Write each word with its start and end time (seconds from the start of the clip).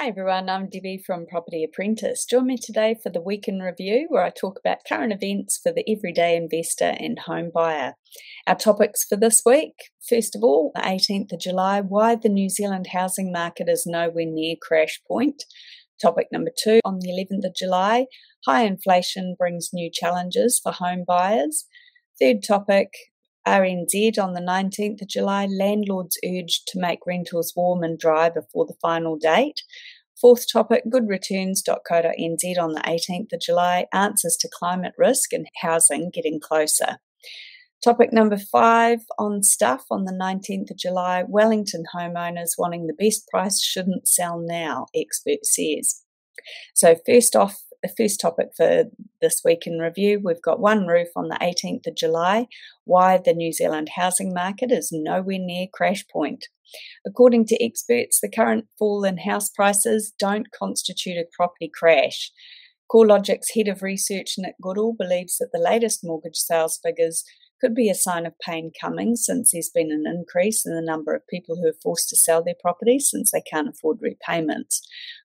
Hi 0.00 0.06
everyone, 0.06 0.48
I'm 0.48 0.70
Debbie 0.70 1.02
from 1.04 1.26
Property 1.26 1.62
Apprentice. 1.62 2.24
Join 2.24 2.46
me 2.46 2.56
today 2.56 2.96
for 3.02 3.10
the 3.10 3.20
Week 3.20 3.46
in 3.46 3.58
Review 3.58 4.06
where 4.08 4.24
I 4.24 4.30
talk 4.30 4.58
about 4.58 4.86
current 4.88 5.12
events 5.12 5.60
for 5.62 5.72
the 5.72 5.84
everyday 5.86 6.36
investor 6.36 6.94
and 6.98 7.18
home 7.18 7.50
buyer. 7.52 7.96
Our 8.46 8.54
topics 8.54 9.04
for 9.04 9.16
this 9.16 9.42
week 9.44 9.74
first 10.08 10.34
of 10.34 10.42
all, 10.42 10.72
the 10.74 10.80
18th 10.80 11.34
of 11.34 11.40
July, 11.40 11.82
why 11.82 12.14
the 12.14 12.30
New 12.30 12.48
Zealand 12.48 12.86
housing 12.94 13.30
market 13.30 13.68
is 13.68 13.84
nowhere 13.86 14.24
near 14.24 14.56
crash 14.62 15.02
point. 15.06 15.44
Topic 16.00 16.28
number 16.32 16.50
two, 16.58 16.80
on 16.82 17.00
the 17.00 17.10
11th 17.10 17.44
of 17.44 17.54
July, 17.54 18.06
high 18.46 18.62
inflation 18.62 19.34
brings 19.38 19.68
new 19.70 19.90
challenges 19.92 20.58
for 20.62 20.72
home 20.72 21.04
buyers. 21.06 21.66
Third 22.18 22.42
topic, 22.42 22.88
RNZ 23.46 24.18
on 24.18 24.34
the 24.34 24.40
19th 24.40 25.02
of 25.02 25.08
July, 25.08 25.46
landlords 25.46 26.18
urged 26.24 26.68
to 26.68 26.80
make 26.80 27.06
rentals 27.06 27.54
warm 27.56 27.82
and 27.82 27.98
dry 27.98 28.28
before 28.28 28.66
the 28.66 28.76
final 28.82 29.16
date. 29.16 29.62
Fourth 30.20 30.50
topic, 30.52 30.84
goodreturns.co.nz 30.92 32.58
on 32.58 32.72
the 32.74 32.82
18th 32.86 33.32
of 33.32 33.40
July, 33.40 33.86
answers 33.92 34.36
to 34.40 34.50
climate 34.52 34.92
risk 34.98 35.32
and 35.32 35.46
housing 35.62 36.10
getting 36.12 36.40
closer. 36.40 36.98
Topic 37.82 38.12
number 38.12 38.36
five 38.36 39.00
on 39.18 39.42
stuff 39.42 39.86
on 39.90 40.04
the 40.04 40.12
19th 40.12 40.70
of 40.70 40.76
July, 40.76 41.24
Wellington 41.26 41.84
homeowners 41.96 42.50
wanting 42.58 42.86
the 42.86 42.92
best 42.92 43.26
price 43.28 43.62
shouldn't 43.62 44.06
sell 44.06 44.38
now, 44.38 44.86
expert 44.94 45.46
says. 45.46 46.02
So, 46.74 46.96
first 47.06 47.34
off, 47.34 47.62
the 47.82 47.88
first 47.96 48.20
topic 48.20 48.48
for 48.54 48.84
this 49.22 49.40
week 49.42 49.66
in 49.66 49.78
review. 49.78 50.20
We've 50.22 50.42
got 50.42 50.58
OneRoof 50.58 51.08
on 51.16 51.28
the 51.28 51.38
18th 51.40 51.86
of 51.86 51.96
July 51.96 52.46
why 52.84 53.18
the 53.18 53.32
New 53.32 53.52
Zealand 53.52 53.90
housing 53.96 54.34
market 54.34 54.70
is 54.70 54.90
nowhere 54.92 55.38
near 55.38 55.66
crash 55.72 56.06
point. 56.08 56.48
According 57.06 57.46
to 57.46 57.64
experts, 57.64 58.20
the 58.20 58.30
current 58.30 58.66
fall 58.78 59.04
in 59.04 59.18
house 59.18 59.50
prices 59.50 60.12
don't 60.18 60.50
constitute 60.52 61.16
a 61.16 61.28
property 61.36 61.70
crash. 61.72 62.30
CoreLogic's 62.90 63.54
head 63.54 63.68
of 63.68 63.82
research, 63.82 64.34
Nick 64.36 64.56
Goodall, 64.60 64.94
believes 64.98 65.38
that 65.38 65.50
the 65.52 65.60
latest 65.60 66.00
mortgage 66.02 66.36
sales 66.36 66.80
figures 66.82 67.24
could 67.60 67.74
be 67.74 67.90
a 67.90 67.94
sign 67.94 68.26
of 68.26 68.38
pain 68.40 68.72
coming 68.80 69.14
since 69.16 69.52
there's 69.52 69.70
been 69.72 69.92
an 69.92 70.04
increase 70.06 70.64
in 70.64 70.74
the 70.74 70.82
number 70.82 71.14
of 71.14 71.26
people 71.28 71.56
who 71.56 71.68
are 71.68 71.82
forced 71.82 72.08
to 72.08 72.16
sell 72.16 72.42
their 72.42 72.54
properties 72.60 73.08
since 73.10 73.30
they 73.30 73.42
can't 73.42 73.68
afford 73.68 73.98
repayments. 74.00 74.80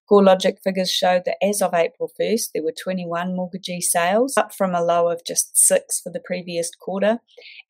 CoreLogic 0.09 0.59
figures 0.63 0.91
showed 0.91 1.23
that 1.25 1.43
as 1.43 1.61
of 1.61 1.73
April 1.73 2.11
1st, 2.19 2.49
there 2.53 2.63
were 2.63 2.71
21 2.71 3.35
mortgagee 3.35 3.81
sales, 3.81 4.37
up 4.37 4.53
from 4.53 4.75
a 4.75 4.83
low 4.83 5.09
of 5.09 5.25
just 5.25 5.57
six 5.57 5.99
for 5.99 6.11
the 6.11 6.19
previous 6.19 6.69
quarter, 6.79 7.19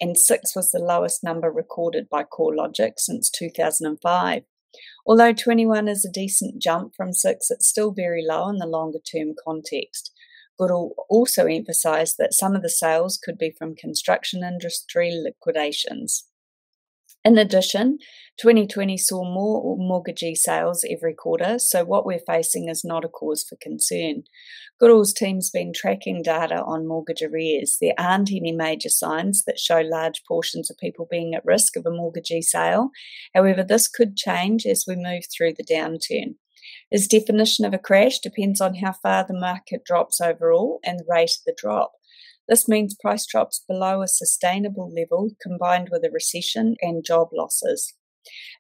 and 0.02 0.18
six 0.18 0.56
was 0.56 0.72
the 0.72 0.80
lowest 0.80 1.24
number 1.24 1.50
recorded 1.50 2.10
by 2.10 2.24
CoreLogic 2.24 2.94
since 2.98 3.30
2005. 3.30 4.44
Although 5.08 5.34
21 5.34 5.88
is 5.88 6.04
a 6.04 6.12
decent 6.12 6.62
jump 6.62 6.94
from 6.96 7.14
six, 7.14 7.50
it's 7.50 7.68
still 7.68 7.92
very 7.92 8.26
low 8.28 8.50
in 8.50 8.58
the 8.58 8.66
longer 8.66 9.00
term 9.00 9.34
context. 9.42 10.12
Goodall 10.58 10.96
also 11.10 11.46
emphasised 11.46 12.16
that 12.18 12.34
some 12.34 12.56
of 12.56 12.62
the 12.62 12.70
sales 12.70 13.18
could 13.22 13.38
be 13.38 13.52
from 13.52 13.76
construction 13.76 14.44
industry 14.44 15.12
liquidations. 15.12 16.28
In 17.26 17.40
addition, 17.40 17.98
2020 18.40 19.00
saw 19.00 19.24
more 19.24 19.76
mortgagee 19.80 20.36
sales 20.36 20.86
every 20.88 21.16
quarter, 21.16 21.58
so 21.58 21.84
what 21.84 22.06
we're 22.06 22.20
facing 22.20 22.70
is 22.70 22.86
not 22.86 23.04
a 23.04 23.10
cause 23.10 23.44
for 23.44 23.56
concern. 23.60 24.26
Goodall's 24.80 25.12
team's 25.12 25.50
been 25.50 25.74
tracking 25.74 26.22
data 26.22 26.62
on 26.62 26.88
mortgage 26.88 27.24
arrears. 27.24 27.78
There 27.82 27.96
aren't 27.98 28.32
any 28.32 28.52
major 28.52 28.90
signs 28.90 29.44
that 29.46 29.58
show 29.58 29.80
large 29.80 30.22
portions 30.28 30.70
of 30.70 30.78
people 30.78 31.08
being 31.10 31.34
at 31.34 31.44
risk 31.44 31.76
of 31.76 31.88
a 31.88 31.92
mortgagee 31.92 32.44
sale. 32.44 32.92
However, 33.34 33.64
this 33.64 33.88
could 33.88 34.16
change 34.16 34.68
as 34.68 34.86
we 34.88 34.96
move 34.96 35.24
through 35.36 35.54
the 35.54 35.64
downturn. 35.64 36.36
His 36.92 37.08
definition 37.08 37.66
of 37.66 37.74
a 37.74 37.80
crash 37.80 38.20
depends 38.20 38.62
on 38.62 38.76
how 38.76 38.92
far 38.92 39.26
the 39.28 39.34
market 39.34 39.84
drops 39.84 40.22
overall 40.22 40.80
and 40.84 41.00
the 41.00 41.06
rate 41.10 41.32
of 41.32 41.46
the 41.48 41.56
drop. 41.58 41.94
This 42.48 42.68
means 42.68 42.96
price 43.00 43.26
drops 43.26 43.64
below 43.68 44.02
a 44.02 44.08
sustainable 44.08 44.92
level 44.94 45.32
combined 45.42 45.90
with 45.92 46.04
a 46.04 46.12
recession 46.12 46.76
and 46.82 47.04
job 47.04 47.30
losses. 47.34 47.94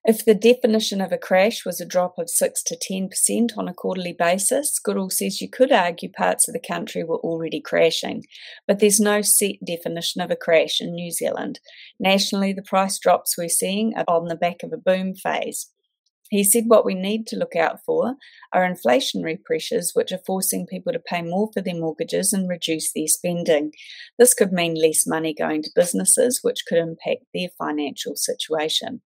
If 0.03 0.23
the 0.23 0.35
definition 0.35 1.01
of 1.01 1.12
a 1.12 1.18
crash 1.18 1.66
was 1.66 1.81
a 1.81 1.85
drop 1.85 2.19
of 2.19 2.29
6 2.29 2.63
to 2.63 2.78
10% 2.78 3.57
on 3.57 3.68
a 3.68 3.73
quarterly 3.73 4.13
basis, 4.13 4.78
Goodall 4.78 5.09
says 5.09 5.41
you 5.41 5.50
could 5.50 5.72
argue 5.72 6.12
parts 6.12 6.47
of 6.47 6.53
the 6.53 6.59
country 6.59 7.03
were 7.03 7.18
already 7.18 7.62
crashing, 7.62 8.23
but 8.68 8.79
there's 8.79 9.00
no 9.00 9.22
set 9.22 9.56
definition 9.66 10.22
of 10.22 10.29
a 10.29 10.35
crash 10.35 10.79
in 10.79 10.94
New 10.94 11.12
Zealand. 11.12 11.59
Nationally, 12.00 12.53
the 12.53 12.62
price 12.62 13.00
drops 13.00 13.38
we're 13.38 13.50
seeing 13.50 13.94
are 13.97 14.06
on 14.07 14.28
the 14.28 14.35
back 14.35 14.62
of 14.62 14.72
a 14.72 14.78
boom 14.78 15.16
phase. 15.16 15.72
He 16.30 16.44
said 16.44 16.66
what 16.68 16.86
we 16.86 16.96
need 16.96 17.28
to 17.28 17.36
look 17.36 17.56
out 17.56 17.80
for 17.86 18.16
are 18.52 18.68
inflationary 18.68 19.41
pressures, 19.44 19.91
which 19.94 20.12
are 20.12 20.22
forcing 20.25 20.66
people 20.66 20.91
to 20.91 21.00
pay 21.00 21.22
more 21.22 21.50
for 21.53 21.62
their 21.62 21.75
mortgages 21.75 22.34
and 22.34 22.50
reduce 22.50 22.91
their 22.94 23.08
spending. 23.08 23.72
This 24.18 24.34
could 24.34 24.52
mean 24.52 24.75
less 24.75 25.06
money 25.06 25.34
going 25.34 25.62
to 25.64 25.72
businesses, 25.75 26.40
which 26.41 26.66
could 26.68 26.80
impact 26.80 27.25
their 27.34 27.50
financial 27.58 28.16
situation. 28.16 29.02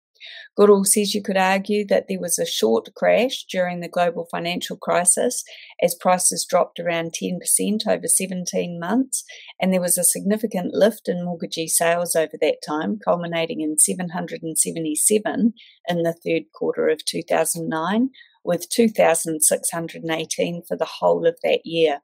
Goodall 0.56 0.86
says 0.86 1.14
you 1.14 1.22
could 1.22 1.38
argue 1.38 1.86
that 1.88 2.06
there 2.08 2.20
was 2.20 2.40
a 2.40 2.46
short 2.46 2.90
crash 2.96 3.46
during 3.46 3.80
the 3.80 3.88
global 3.88 4.28
financial 4.32 4.78
crisis 4.78 5.44
as 5.82 5.96
prices 5.96 6.46
dropped 6.50 6.80
around 6.80 7.14
10% 7.14 7.88
over 7.88 8.08
17 8.08 8.80
months, 8.80 9.24
and 9.62 9.72
there 9.72 9.82
was 9.82 9.98
a 9.98 10.04
significant 10.04 10.74
lift 10.74 11.08
in 11.08 11.24
mortgagee 11.24 11.68
sales 11.68 12.16
over 12.16 12.38
that 12.42 12.58
time, 12.68 13.00
culminating 13.04 13.62
in 13.62 13.78
777 13.78 15.54
in 15.88 16.04
the 16.04 16.16
third 16.26 16.44
quarter 16.54 16.90
of 16.90 17.06
2009, 17.06 18.10
with 18.44 18.70
2,618 18.70 20.64
for 20.68 20.78
the 20.78 20.86
whole 21.00 21.28
of 21.28 21.38
that 21.44 21.62
year. 21.66 22.00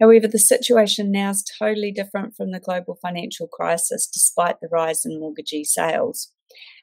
However, 0.00 0.26
the 0.26 0.38
situation 0.38 1.12
now 1.12 1.30
is 1.30 1.44
totally 1.58 1.92
different 1.92 2.34
from 2.36 2.50
the 2.50 2.60
global 2.60 2.98
financial 3.00 3.46
crisis 3.46 4.08
despite 4.12 4.60
the 4.60 4.68
rise 4.70 5.04
in 5.04 5.20
mortgagee 5.20 5.64
sales. 5.64 6.32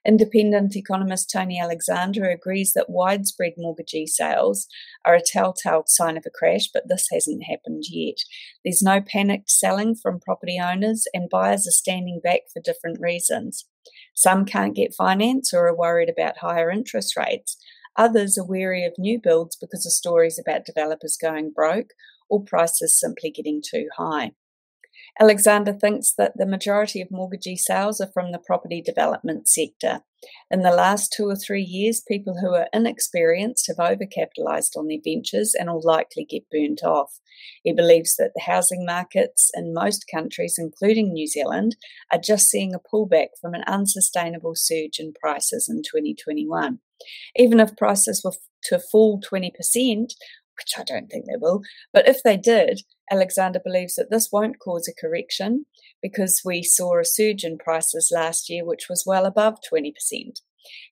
Independent 0.06 0.76
economist 0.76 1.30
Tony 1.32 1.60
Alexander 1.60 2.30
agrees 2.30 2.74
that 2.74 2.90
widespread 2.90 3.54
mortgagee 3.58 4.08
sales 4.08 4.68
are 5.06 5.16
a 5.16 5.22
telltale 5.22 5.84
sign 5.88 6.18
of 6.18 6.26
a 6.26 6.30
crash, 6.30 6.70
but 6.74 6.88
this 6.88 7.08
hasn't 7.12 7.44
happened 7.44 7.84
yet. 7.90 8.18
There's 8.64 8.82
no 8.82 9.02
panicked 9.02 9.52
selling 9.52 9.96
from 9.96 10.20
property 10.20 10.60
owners, 10.62 11.06
and 11.14 11.30
buyers 11.30 11.68
are 11.68 11.72
standing 11.72 12.22
back 12.24 12.42
for 12.54 12.62
different 12.62 13.00
reasons. 13.00 13.66
Some 14.14 14.46
can't 14.46 14.76
get 14.76 14.96
finance 14.96 15.54
or 15.54 15.68
are 15.68 15.76
worried 15.76 16.10
about 16.10 16.38
higher 16.38 16.70
interest 16.70 17.16
rates. 17.16 17.58
Others 17.96 18.38
are 18.38 18.46
wary 18.46 18.86
of 18.86 18.94
new 18.98 19.20
builds 19.22 19.56
because 19.56 19.86
of 19.86 19.92
stories 19.92 20.40
about 20.40 20.66
developers 20.66 21.18
going 21.22 21.52
broke 21.52 21.92
or 22.30 22.44
prices 22.44 22.98
simply 22.98 23.32
getting 23.32 23.62
too 23.62 23.88
high. 23.98 24.32
Alexander 25.20 25.74
thinks 25.74 26.14
that 26.18 26.34
the 26.36 26.46
majority 26.46 27.02
of 27.02 27.12
mortgagee 27.12 27.58
sales 27.58 28.00
are 28.00 28.12
from 28.14 28.32
the 28.32 28.40
property 28.40 28.82
development 28.82 29.48
sector. 29.48 30.02
In 30.52 30.62
the 30.62 30.72
last 30.72 31.14
two 31.14 31.28
or 31.28 31.36
three 31.36 31.64
years, 31.64 32.04
people 32.06 32.38
who 32.40 32.54
are 32.54 32.68
inexperienced 32.74 33.68
have 33.68 33.78
overcapitalised 33.78 34.76
on 34.76 34.88
their 34.88 35.00
ventures 35.04 35.56
and 35.58 35.70
will 35.70 35.82
likely 35.84 36.26
get 36.26 36.50
burnt 36.52 36.84
off. 36.84 37.20
He 37.64 37.72
believes 37.72 38.16
that 38.18 38.32
the 38.36 38.42
housing 38.42 38.86
markets 38.86 39.50
in 39.54 39.74
most 39.74 40.06
countries, 40.14 40.56
including 40.58 41.14
New 41.14 41.28
Zealand, 41.28 41.78
are 42.12 42.20
just 42.20 42.50
seeing 42.50 42.74
a 42.74 42.80
pullback 42.80 43.30
from 43.40 43.54
an 43.54 43.64
unsustainable 43.66 44.56
surge 44.56 45.00
in 45.00 45.14
prices 45.14 45.70
in 45.70 45.84
2021. 45.84 46.80
Even 47.36 47.60
if 47.60 47.78
prices 47.78 48.22
were 48.24 48.34
to 48.64 48.80
fall 48.80 49.22
20%, 49.22 50.12
which 50.60 50.74
I 50.78 50.84
don't 50.84 51.08
think 51.08 51.26
they 51.26 51.38
will, 51.38 51.62
but 51.94 52.08
if 52.08 52.22
they 52.24 52.38
did, 52.38 52.82
Alexander 53.12 53.60
believes 53.64 53.96
that 53.96 54.10
this 54.12 54.30
won't 54.32 54.60
cause 54.60 54.88
a 54.88 55.00
correction 55.00 55.66
because 56.02 56.42
we 56.46 56.62
saw 56.64 57.00
a 57.00 57.06
surge 57.06 57.44
in 57.44 57.58
prices 57.58 58.12
last 58.14 58.50
year, 58.50 58.66
which 58.66 58.88
was 58.90 59.04
well 59.06 59.26
above 59.26 59.58
20%. 59.72 59.94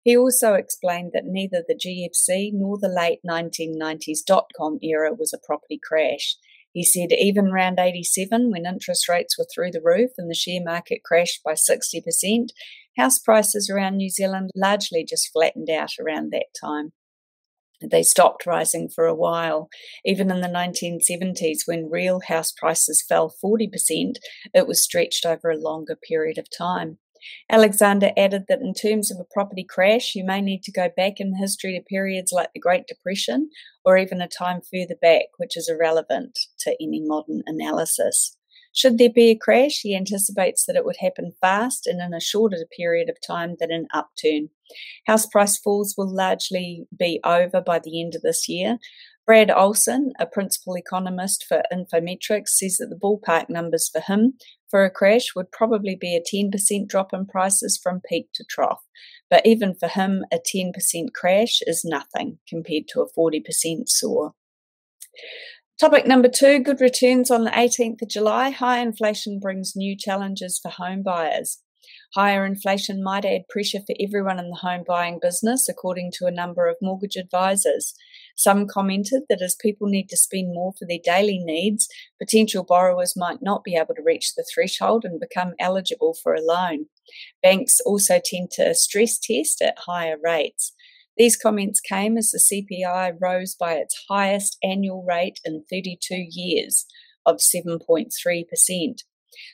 He 0.03 0.17
also 0.17 0.53
explained 0.53 1.11
that 1.13 1.25
neither 1.25 1.63
the 1.67 1.75
GFC 1.75 2.51
nor 2.53 2.77
the 2.79 2.87
late 2.87 3.19
1990s 3.27 4.19
dot 4.25 4.45
com 4.57 4.79
era 4.81 5.13
was 5.13 5.33
a 5.33 5.45
property 5.45 5.79
crash. 5.81 6.37
He 6.73 6.83
said 6.83 7.11
even 7.11 7.47
around 7.47 7.79
87, 7.79 8.51
when 8.51 8.65
interest 8.65 9.09
rates 9.09 9.37
were 9.37 9.47
through 9.53 9.71
the 9.71 9.81
roof 9.83 10.11
and 10.17 10.29
the 10.29 10.35
share 10.35 10.61
market 10.63 11.01
crashed 11.03 11.43
by 11.43 11.53
60%, 11.53 12.49
house 12.97 13.19
prices 13.19 13.69
around 13.69 13.97
New 13.97 14.09
Zealand 14.09 14.51
largely 14.55 15.03
just 15.03 15.31
flattened 15.31 15.69
out 15.69 15.91
around 15.99 16.31
that 16.31 16.47
time. 16.59 16.93
They 17.81 18.03
stopped 18.03 18.45
rising 18.45 18.89
for 18.89 19.05
a 19.05 19.15
while. 19.15 19.69
Even 20.03 20.31
in 20.31 20.41
the 20.41 20.47
1970s, 20.47 21.59
when 21.65 21.89
real 21.89 22.21
house 22.27 22.51
prices 22.51 23.03
fell 23.07 23.33
40%, 23.43 24.15
it 24.53 24.67
was 24.67 24.83
stretched 24.83 25.25
over 25.25 25.51
a 25.51 25.57
longer 25.57 25.95
period 25.95 26.37
of 26.37 26.47
time. 26.49 26.97
Alexander 27.49 28.11
added 28.15 28.45
that 28.47 28.61
in 28.61 28.73
terms 28.73 29.11
of 29.11 29.17
a 29.19 29.33
property 29.33 29.65
crash, 29.67 30.15
you 30.15 30.23
may 30.23 30.41
need 30.41 30.63
to 30.63 30.71
go 30.71 30.89
back 30.95 31.19
in 31.19 31.35
history 31.35 31.73
to 31.73 31.83
periods 31.83 32.31
like 32.31 32.49
the 32.53 32.59
Great 32.59 32.87
Depression 32.87 33.49
or 33.83 33.97
even 33.97 34.21
a 34.21 34.27
time 34.27 34.61
further 34.61 34.95
back, 35.01 35.25
which 35.37 35.57
is 35.57 35.69
irrelevant 35.69 36.37
to 36.59 36.75
any 36.81 37.01
modern 37.03 37.43
analysis. 37.45 38.36
Should 38.77 38.99
there 38.99 39.09
be 39.09 39.31
a 39.31 39.35
crash, 39.35 39.79
he 39.81 39.95
anticipates 39.95 40.65
that 40.65 40.75
it 40.75 40.85
would 40.85 40.97
happen 40.97 41.33
fast 41.41 41.87
and 41.87 41.99
in 41.99 42.13
a 42.13 42.19
shorter 42.19 42.63
period 42.77 43.09
of 43.09 43.17
time 43.25 43.55
than 43.59 43.71
an 43.71 43.87
upturn. 43.91 44.49
House 45.07 45.25
price 45.25 45.57
falls 45.57 45.95
will 45.97 46.13
largely 46.13 46.85
be 46.95 47.19
over 47.23 47.59
by 47.59 47.79
the 47.79 47.99
end 47.99 48.13
of 48.13 48.21
this 48.21 48.47
year. 48.47 48.77
Brad 49.25 49.49
Olson, 49.49 50.13
a 50.19 50.27
principal 50.27 50.77
economist 50.77 51.43
for 51.47 51.63
Infometrics, 51.73 52.49
says 52.49 52.77
that 52.77 52.91
the 52.91 52.95
ballpark 52.95 53.49
numbers 53.49 53.89
for 53.89 53.99
him 53.99 54.35
for 54.69 54.85
a 54.85 54.91
crash 54.91 55.33
would 55.35 55.51
probably 55.51 55.95
be 55.95 56.15
a 56.15 56.21
10% 56.21 56.87
drop 56.87 57.15
in 57.15 57.25
prices 57.25 57.79
from 57.81 57.99
peak 58.07 58.27
to 58.35 58.45
trough. 58.47 58.83
But 59.27 59.43
even 59.43 59.73
for 59.73 59.87
him, 59.87 60.23
a 60.31 60.37
10% 60.37 61.13
crash 61.15 61.61
is 61.63 61.83
nothing 61.83 62.37
compared 62.47 62.87
to 62.89 63.01
a 63.01 63.11
40% 63.11 63.89
soar. 63.89 64.35
Topic 65.79 66.07
number 66.07 66.27
two 66.27 66.57
good 66.57 66.81
returns 66.81 67.29
on 67.29 67.43
the 67.43 67.51
18th 67.51 68.01
of 68.01 68.09
July. 68.09 68.49
High 68.49 68.79
inflation 68.79 69.37
brings 69.39 69.75
new 69.75 69.95
challenges 69.95 70.57
for 70.59 70.69
home 70.69 71.03
buyers. 71.03 71.59
Higher 72.15 72.47
inflation 72.47 73.03
might 73.03 73.25
add 73.25 73.47
pressure 73.47 73.81
for 73.85 73.95
everyone 73.99 74.39
in 74.39 74.49
the 74.49 74.55
home 74.55 74.83
buying 74.87 75.19
business, 75.21 75.69
according 75.69 76.13
to 76.13 76.25
a 76.25 76.31
number 76.31 76.67
of 76.67 76.77
mortgage 76.81 77.15
advisors. 77.15 77.93
Some 78.35 78.65
commented 78.65 79.23
that 79.29 79.43
as 79.43 79.53
people 79.53 79.87
need 79.87 80.09
to 80.09 80.17
spend 80.17 80.47
more 80.47 80.73
for 80.79 80.87
their 80.87 80.97
daily 81.03 81.37
needs, 81.37 81.87
potential 82.19 82.63
borrowers 82.63 83.13
might 83.15 83.43
not 83.43 83.63
be 83.63 83.75
able 83.75 83.93
to 83.93 84.03
reach 84.03 84.33
the 84.33 84.45
threshold 84.51 85.05
and 85.05 85.19
become 85.19 85.53
eligible 85.59 86.15
for 86.15 86.33
a 86.33 86.41
loan. 86.41 86.87
Banks 87.43 87.79
also 87.81 88.19
tend 88.23 88.49
to 88.53 88.73
stress 88.73 89.19
test 89.19 89.61
at 89.61 89.77
higher 89.85 90.17
rates. 90.23 90.73
These 91.17 91.35
comments 91.35 91.79
came 91.79 92.17
as 92.17 92.31
the 92.31 92.39
CPI 92.39 93.17
rose 93.19 93.55
by 93.55 93.73
its 93.73 94.05
highest 94.07 94.57
annual 94.63 95.03
rate 95.03 95.39
in 95.43 95.63
32 95.69 96.27
years 96.29 96.85
of 97.25 97.37
7.3%. 97.37 98.09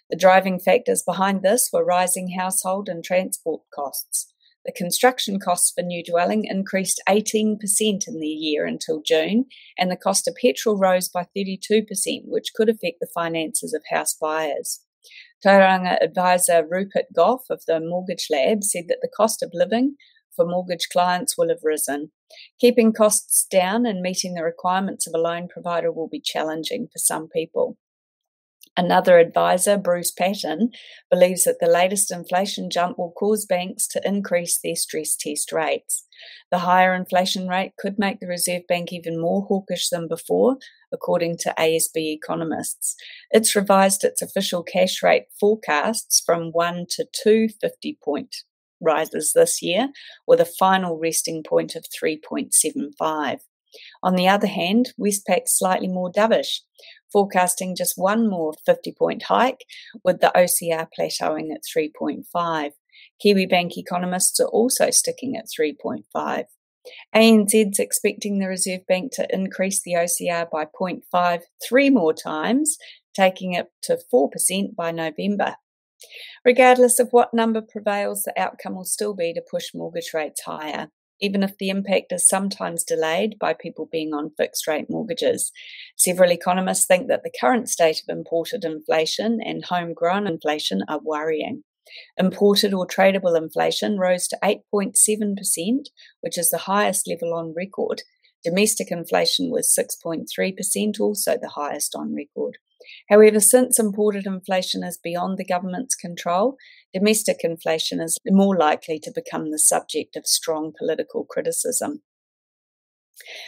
The 0.09 0.17
driving 0.17 0.59
factors 0.59 1.03
behind 1.05 1.41
this 1.41 1.69
were 1.71 1.85
rising 1.85 2.37
household 2.37 2.89
and 2.89 3.03
transport 3.03 3.61
costs. 3.73 4.33
The 4.65 4.71
construction 4.71 5.39
costs 5.39 5.71
for 5.75 5.81
new 5.81 6.03
dwelling 6.03 6.45
increased 6.45 7.01
18% 7.09 7.57
in 8.07 8.19
the 8.19 8.27
year 8.27 8.65
until 8.65 9.01
June, 9.05 9.45
and 9.77 9.91
the 9.91 9.97
cost 9.97 10.27
of 10.27 10.35
petrol 10.41 10.77
rose 10.77 11.09
by 11.09 11.27
32%, 11.35 12.23
which 12.25 12.53
could 12.55 12.69
affect 12.69 12.97
the 13.01 13.09
finances 13.13 13.73
of 13.73 13.83
house 13.89 14.13
buyers. 14.13 14.81
Tauranga 15.45 16.01
advisor 16.01 16.65
Rupert 16.65 17.07
Gough 17.13 17.43
of 17.49 17.63
the 17.67 17.81
Mortgage 17.81 18.27
Lab 18.31 18.63
said 18.63 18.85
that 18.87 18.99
the 19.01 19.11
cost 19.15 19.43
of 19.43 19.51
living 19.53 19.95
for 20.35 20.45
mortgage 20.45 20.87
clients 20.91 21.37
will 21.37 21.49
have 21.49 21.63
risen. 21.63 22.11
Keeping 22.59 22.93
costs 22.93 23.45
down 23.49 23.85
and 23.85 24.01
meeting 24.01 24.33
the 24.33 24.43
requirements 24.43 25.07
of 25.07 25.13
a 25.13 25.21
loan 25.21 25.47
provider 25.47 25.91
will 25.91 26.09
be 26.09 26.19
challenging 26.19 26.87
for 26.91 26.99
some 26.99 27.27
people. 27.27 27.77
Another 28.75 29.19
advisor, 29.19 29.77
Bruce 29.77 30.11
Patten, 30.11 30.71
believes 31.11 31.43
that 31.43 31.59
the 31.59 31.67
latest 31.67 32.11
inflation 32.11 32.71
jump 32.71 32.97
will 32.97 33.11
cause 33.11 33.45
banks 33.45 33.87
to 33.89 34.01
increase 34.07 34.57
their 34.57 34.75
stress 34.75 35.15
test 35.15 35.51
rates. 35.51 36.07
The 36.49 36.59
higher 36.59 36.95
inflation 36.95 37.47
rate 37.47 37.73
could 37.77 37.99
make 37.99 38.19
the 38.19 38.27
Reserve 38.27 38.63
Bank 38.67 38.91
even 38.91 39.21
more 39.21 39.43
hawkish 39.43 39.89
than 39.89 40.07
before, 40.07 40.57
according 40.91 41.37
to 41.39 41.53
ASB 41.57 41.97
economists. 41.97 42.95
It's 43.29 43.55
revised 43.55 44.03
its 44.03 44.23
official 44.23 44.63
cash 44.63 45.03
rate 45.03 45.25
forecasts 45.39 46.19
from 46.25 46.49
1 46.51 46.87
to 46.91 47.05
250 47.23 47.99
point 48.03 48.37
rises 48.83 49.33
this 49.33 49.61
year, 49.61 49.89
with 50.27 50.39
a 50.39 50.45
final 50.45 50.99
resting 50.99 51.43
point 51.43 51.75
of 51.75 51.85
3.75. 51.85 53.39
On 54.03 54.15
the 54.15 54.27
other 54.27 54.47
hand, 54.47 54.93
Westpac's 54.97 55.57
slightly 55.57 55.87
more 55.87 56.11
dovish, 56.11 56.59
forecasting 57.11 57.75
just 57.75 57.97
one 57.97 58.29
more 58.29 58.53
50 58.65 58.93
point 58.97 59.23
hike, 59.23 59.65
with 60.03 60.19
the 60.21 60.31
OCR 60.35 60.87
plateauing 60.97 61.51
at 61.53 61.61
3.5. 61.63 62.71
Kiwibank 63.23 63.77
economists 63.77 64.39
are 64.39 64.47
also 64.47 64.91
sticking 64.91 65.35
at 65.35 65.47
3.5. 65.47 66.45
ANZ's 67.15 67.79
expecting 67.79 68.39
the 68.39 68.47
Reserve 68.47 68.85
Bank 68.87 69.13
to 69.13 69.27
increase 69.33 69.81
the 69.81 69.93
OCR 69.93 70.49
by 70.51 70.65
0.5 70.65 71.41
three 71.65 71.89
more 71.89 72.13
times, 72.13 72.77
taking 73.15 73.53
it 73.53 73.67
to 73.83 73.97
4% 74.13 74.75
by 74.75 74.91
November. 74.91 75.55
Regardless 76.45 76.99
of 76.99 77.09
what 77.11 77.33
number 77.33 77.61
prevails, 77.61 78.23
the 78.23 78.39
outcome 78.39 78.75
will 78.75 78.85
still 78.85 79.13
be 79.13 79.33
to 79.33 79.41
push 79.49 79.73
mortgage 79.73 80.11
rates 80.13 80.41
higher, 80.43 80.89
even 81.21 81.43
if 81.43 81.57
the 81.57 81.69
impact 81.69 82.11
is 82.11 82.27
sometimes 82.27 82.83
delayed 82.83 83.37
by 83.39 83.53
people 83.53 83.87
being 83.91 84.13
on 84.13 84.31
fixed 84.37 84.67
rate 84.67 84.87
mortgages. 84.89 85.51
Several 85.95 86.31
economists 86.31 86.85
think 86.85 87.07
that 87.07 87.23
the 87.23 87.31
current 87.39 87.69
state 87.69 88.01
of 88.01 88.15
imported 88.15 88.65
inflation 88.65 89.39
and 89.43 89.65
homegrown 89.65 90.27
inflation 90.27 90.83
are 90.87 90.99
worrying. 91.03 91.63
Imported 92.17 92.73
or 92.73 92.87
tradable 92.87 93.37
inflation 93.37 93.97
rose 93.97 94.27
to 94.27 94.37
8.7%, 94.43 95.35
which 96.21 96.37
is 96.37 96.49
the 96.49 96.59
highest 96.59 97.07
level 97.07 97.33
on 97.33 97.53
record. 97.55 98.01
Domestic 98.43 98.91
inflation 98.91 99.49
was 99.49 99.73
6.3%, 99.77 100.99
also 100.99 101.37
the 101.37 101.51
highest 101.55 101.95
on 101.95 102.13
record. 102.13 102.57
However, 103.09 103.39
since 103.39 103.79
imported 103.79 104.25
inflation 104.25 104.83
is 104.83 104.99
beyond 105.01 105.37
the 105.37 105.45
government's 105.45 105.95
control, 105.95 106.57
domestic 106.93 107.37
inflation 107.43 108.01
is 108.01 108.17
more 108.27 108.57
likely 108.57 108.99
to 108.99 109.11
become 109.13 109.51
the 109.51 109.59
subject 109.59 110.15
of 110.15 110.27
strong 110.27 110.73
political 110.77 111.25
criticism. 111.25 112.01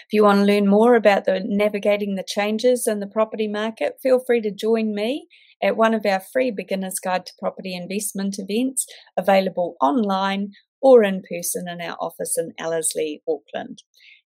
If 0.07 0.13
you 0.13 0.23
want 0.23 0.39
to 0.39 0.45
learn 0.45 0.67
more 0.67 0.95
about 0.95 1.25
the 1.25 1.41
navigating 1.43 2.15
the 2.15 2.23
changes 2.27 2.87
in 2.87 2.99
the 2.99 3.07
property 3.07 3.47
market, 3.47 3.95
feel 4.01 4.19
free 4.19 4.41
to 4.41 4.51
join 4.51 4.93
me 4.93 5.27
at 5.61 5.77
one 5.77 5.93
of 5.93 6.05
our 6.05 6.19
free 6.19 6.51
beginner's 6.51 6.99
guide 6.99 7.25
to 7.25 7.33
property 7.39 7.75
investment 7.75 8.35
events 8.37 8.85
available 9.17 9.75
online 9.81 10.51
or 10.81 11.03
in 11.03 11.23
person 11.27 11.67
in 11.67 11.81
our 11.81 11.97
office 11.99 12.37
in 12.37 12.53
Ellerslie, 12.59 13.23
Auckland. 13.27 13.81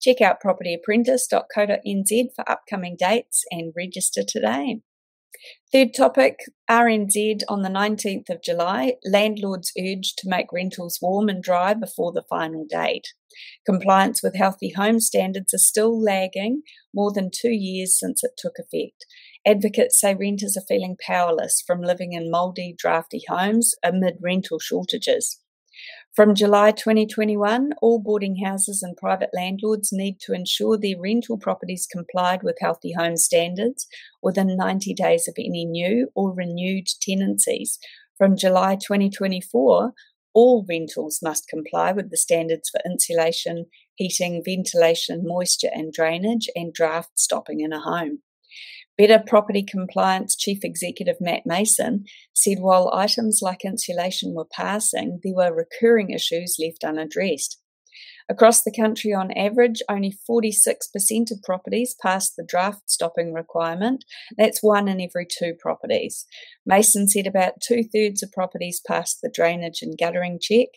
Check 0.00 0.20
out 0.20 0.36
propertyapprentice.co.nz 0.44 2.26
for 2.36 2.48
upcoming 2.48 2.96
dates 2.98 3.44
and 3.50 3.72
register 3.76 4.22
today. 4.26 4.80
Third 5.73 5.94
topic 5.94 6.38
RNZ 6.70 7.43
on 7.49 7.62
the 7.62 7.69
19th 7.69 8.31
of 8.31 8.43
July. 8.43 8.94
Landlords 9.05 9.73
urged 9.79 10.19
to 10.19 10.29
make 10.29 10.52
rentals 10.52 10.99
warm 11.02 11.29
and 11.29 11.43
dry 11.43 11.75
before 11.75 12.12
the 12.12 12.25
final 12.29 12.64
date. 12.69 13.08
Compliance 13.67 14.23
with 14.23 14.37
healthy 14.37 14.70
home 14.70 15.00
standards 15.00 15.52
are 15.52 15.58
still 15.58 16.00
lagging 16.00 16.62
more 16.94 17.12
than 17.12 17.31
two 17.32 17.50
years 17.50 17.99
since 17.99 18.23
it 18.23 18.32
took 18.38 18.58
effect. 18.58 19.06
Advocates 19.44 20.00
say 20.00 20.14
renters 20.14 20.56
are 20.56 20.67
feeling 20.69 20.96
powerless 21.05 21.62
from 21.67 21.82
living 21.82 22.12
in 22.12 22.31
mouldy, 22.31 22.75
drafty 22.76 23.23
homes 23.29 23.75
amid 23.82 24.19
rental 24.23 24.58
shortages. 24.58 25.41
From 26.14 26.37
July 26.37 26.70
2021, 26.70 27.72
all 27.82 27.98
boarding 27.98 28.36
houses 28.36 28.84
and 28.84 28.96
private 28.96 29.31
landlords 29.34 29.93
need 29.93 30.20
to 30.20 30.32
ensure 30.32 30.79
their 30.79 30.94
rental 30.96 31.36
properties 31.36 31.88
complied 31.91 32.44
with 32.44 32.56
healthy 32.60 32.93
home 32.93 33.17
standards 33.17 33.88
within 34.22 34.56
90 34.56 34.94
days 34.94 35.27
of 35.27 35.34
any 35.36 35.65
new 35.65 36.12
or 36.15 36.32
renewed 36.32 36.86
tenancies. 37.00 37.81
From 38.17 38.36
July 38.36 38.77
2024, 38.77 39.93
all 40.34 40.65
rentals 40.69 41.19
must 41.20 41.48
comply 41.48 41.91
with 41.91 42.12
the 42.12 42.17
standards 42.17 42.70
for 42.70 42.81
insulation, 42.88 43.67
heating, 43.96 44.41
ventilation, 44.44 45.22
moisture 45.24 45.70
and 45.74 45.93
drainage, 45.93 46.48
and 46.55 46.72
draft 46.72 47.19
stopping 47.19 47.58
in 47.58 47.72
a 47.72 47.81
home. 47.81 48.20
Better 48.96 49.22
Property 49.27 49.65
Compliance 49.65 50.36
Chief 50.36 50.60
Executive 50.63 51.17
Matt 51.20 51.43
Mason 51.44 52.05
said 52.32 52.58
while 52.60 52.93
items 52.94 53.41
like 53.43 53.65
insulation 53.65 54.34
were 54.34 54.44
passing, 54.44 55.19
there 55.24 55.34
were 55.34 55.53
recurring 55.53 56.10
issues 56.10 56.56
left 56.60 56.84
unaddressed. 56.84 57.60
Across 58.29 58.63
the 58.63 58.72
country, 58.72 59.13
on 59.13 59.32
average, 59.32 59.82
only 59.89 60.17
46% 60.29 61.31
of 61.31 61.43
properties 61.43 61.94
passed 62.01 62.36
the 62.36 62.44
draft 62.44 62.89
stopping 62.89 63.34
requirement. 63.34 64.05
That's 64.39 64.63
one 64.63 64.89
in 64.89 65.01
every 65.01 65.27
two 65.27 65.55
properties. 65.58 66.24
Mason 66.65 67.06
said 67.06 67.27
about 67.27 67.60
two 67.60 67.82
thirds 67.82 68.22
of 68.22 68.32
properties 68.32 68.81
passed 68.86 69.20
the 69.20 69.29
drainage 69.29 69.82
and 69.82 69.98
guttering 69.98 70.39
check. 70.41 70.69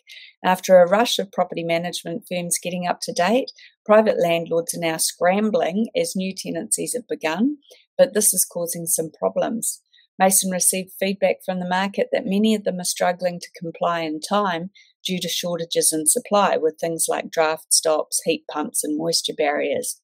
After 0.44 0.78
a 0.78 0.88
rush 0.88 1.18
of 1.18 1.32
property 1.32 1.64
management 1.64 2.24
firms 2.28 2.58
getting 2.62 2.86
up 2.86 3.00
to 3.02 3.12
date, 3.12 3.50
private 3.86 4.20
landlords 4.20 4.74
are 4.74 4.80
now 4.80 4.98
scrambling 4.98 5.88
as 5.96 6.14
new 6.14 6.34
tenancies 6.36 6.92
have 6.94 7.08
begun 7.08 7.56
but 7.98 8.14
this 8.14 8.32
is 8.32 8.46
causing 8.50 8.86
some 8.86 9.10
problems. 9.10 9.82
Mason 10.18 10.50
received 10.50 10.92
feedback 10.98 11.36
from 11.44 11.60
the 11.60 11.68
market 11.68 12.08
that 12.12 12.24
many 12.24 12.54
of 12.54 12.64
them 12.64 12.80
are 12.80 12.84
struggling 12.84 13.38
to 13.38 13.60
comply 13.60 14.00
in 14.00 14.20
time 14.20 14.70
due 15.04 15.20
to 15.20 15.28
shortages 15.28 15.92
in 15.92 16.06
supply 16.06 16.56
with 16.56 16.78
things 16.80 17.06
like 17.08 17.30
draft 17.30 17.72
stops, 17.72 18.20
heat 18.24 18.44
pumps, 18.50 18.82
and 18.82 18.98
moisture 18.98 19.34
barriers. 19.36 20.00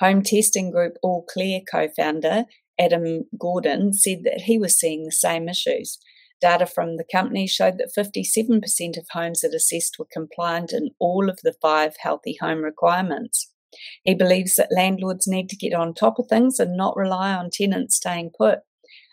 Home 0.00 0.22
testing 0.22 0.70
group 0.70 0.94
All 1.02 1.24
Clear 1.28 1.60
co 1.70 1.88
founder 1.96 2.44
Adam 2.78 3.24
Gordon 3.38 3.92
said 3.92 4.18
that 4.24 4.42
he 4.42 4.58
was 4.58 4.78
seeing 4.78 5.04
the 5.04 5.12
same 5.12 5.48
issues. 5.48 5.98
Data 6.40 6.66
from 6.66 6.98
the 6.98 7.04
company 7.10 7.46
showed 7.46 7.78
that 7.78 7.92
57% 7.96 8.98
of 8.98 9.06
homes 9.10 9.42
it 9.42 9.54
assessed 9.54 9.98
were 9.98 10.06
compliant 10.12 10.72
in 10.72 10.90
all 10.98 11.30
of 11.30 11.38
the 11.42 11.54
five 11.62 11.94
healthy 11.98 12.36
home 12.40 12.62
requirements. 12.62 13.52
He 14.04 14.14
believes 14.14 14.54
that 14.56 14.68
landlords 14.74 15.26
need 15.26 15.48
to 15.50 15.56
get 15.56 15.74
on 15.74 15.94
top 15.94 16.18
of 16.18 16.26
things 16.28 16.58
and 16.58 16.76
not 16.76 16.96
rely 16.96 17.34
on 17.34 17.50
tenants 17.50 17.96
staying 17.96 18.30
put. 18.36 18.60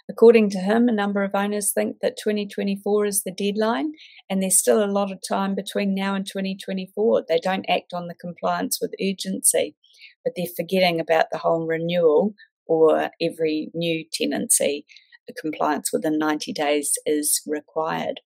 According 0.09 0.49
to 0.51 0.59
him, 0.59 0.89
a 0.89 0.93
number 0.93 1.23
of 1.23 1.33
owners 1.33 1.71
think 1.71 1.97
that 2.01 2.17
2024 2.21 3.05
is 3.05 3.23
the 3.23 3.31
deadline, 3.31 3.93
and 4.29 4.41
there's 4.41 4.59
still 4.59 4.83
a 4.83 4.85
lot 4.85 5.11
of 5.11 5.19
time 5.27 5.55
between 5.55 5.95
now 5.95 6.13
and 6.13 6.25
2024. 6.25 7.23
They 7.27 7.39
don't 7.41 7.65
act 7.69 7.93
on 7.93 8.07
the 8.07 8.15
compliance 8.15 8.79
with 8.81 8.93
urgency, 9.01 9.75
but 10.23 10.33
they're 10.35 10.45
forgetting 10.55 10.99
about 10.99 11.27
the 11.31 11.37
whole 11.37 11.65
renewal 11.65 12.33
or 12.67 13.11
every 13.21 13.71
new 13.73 14.03
tenancy. 14.11 14.85
Compliance 15.41 15.91
within 15.93 16.17
90 16.17 16.51
days 16.51 16.93
is 17.05 17.41
required. 17.47 18.19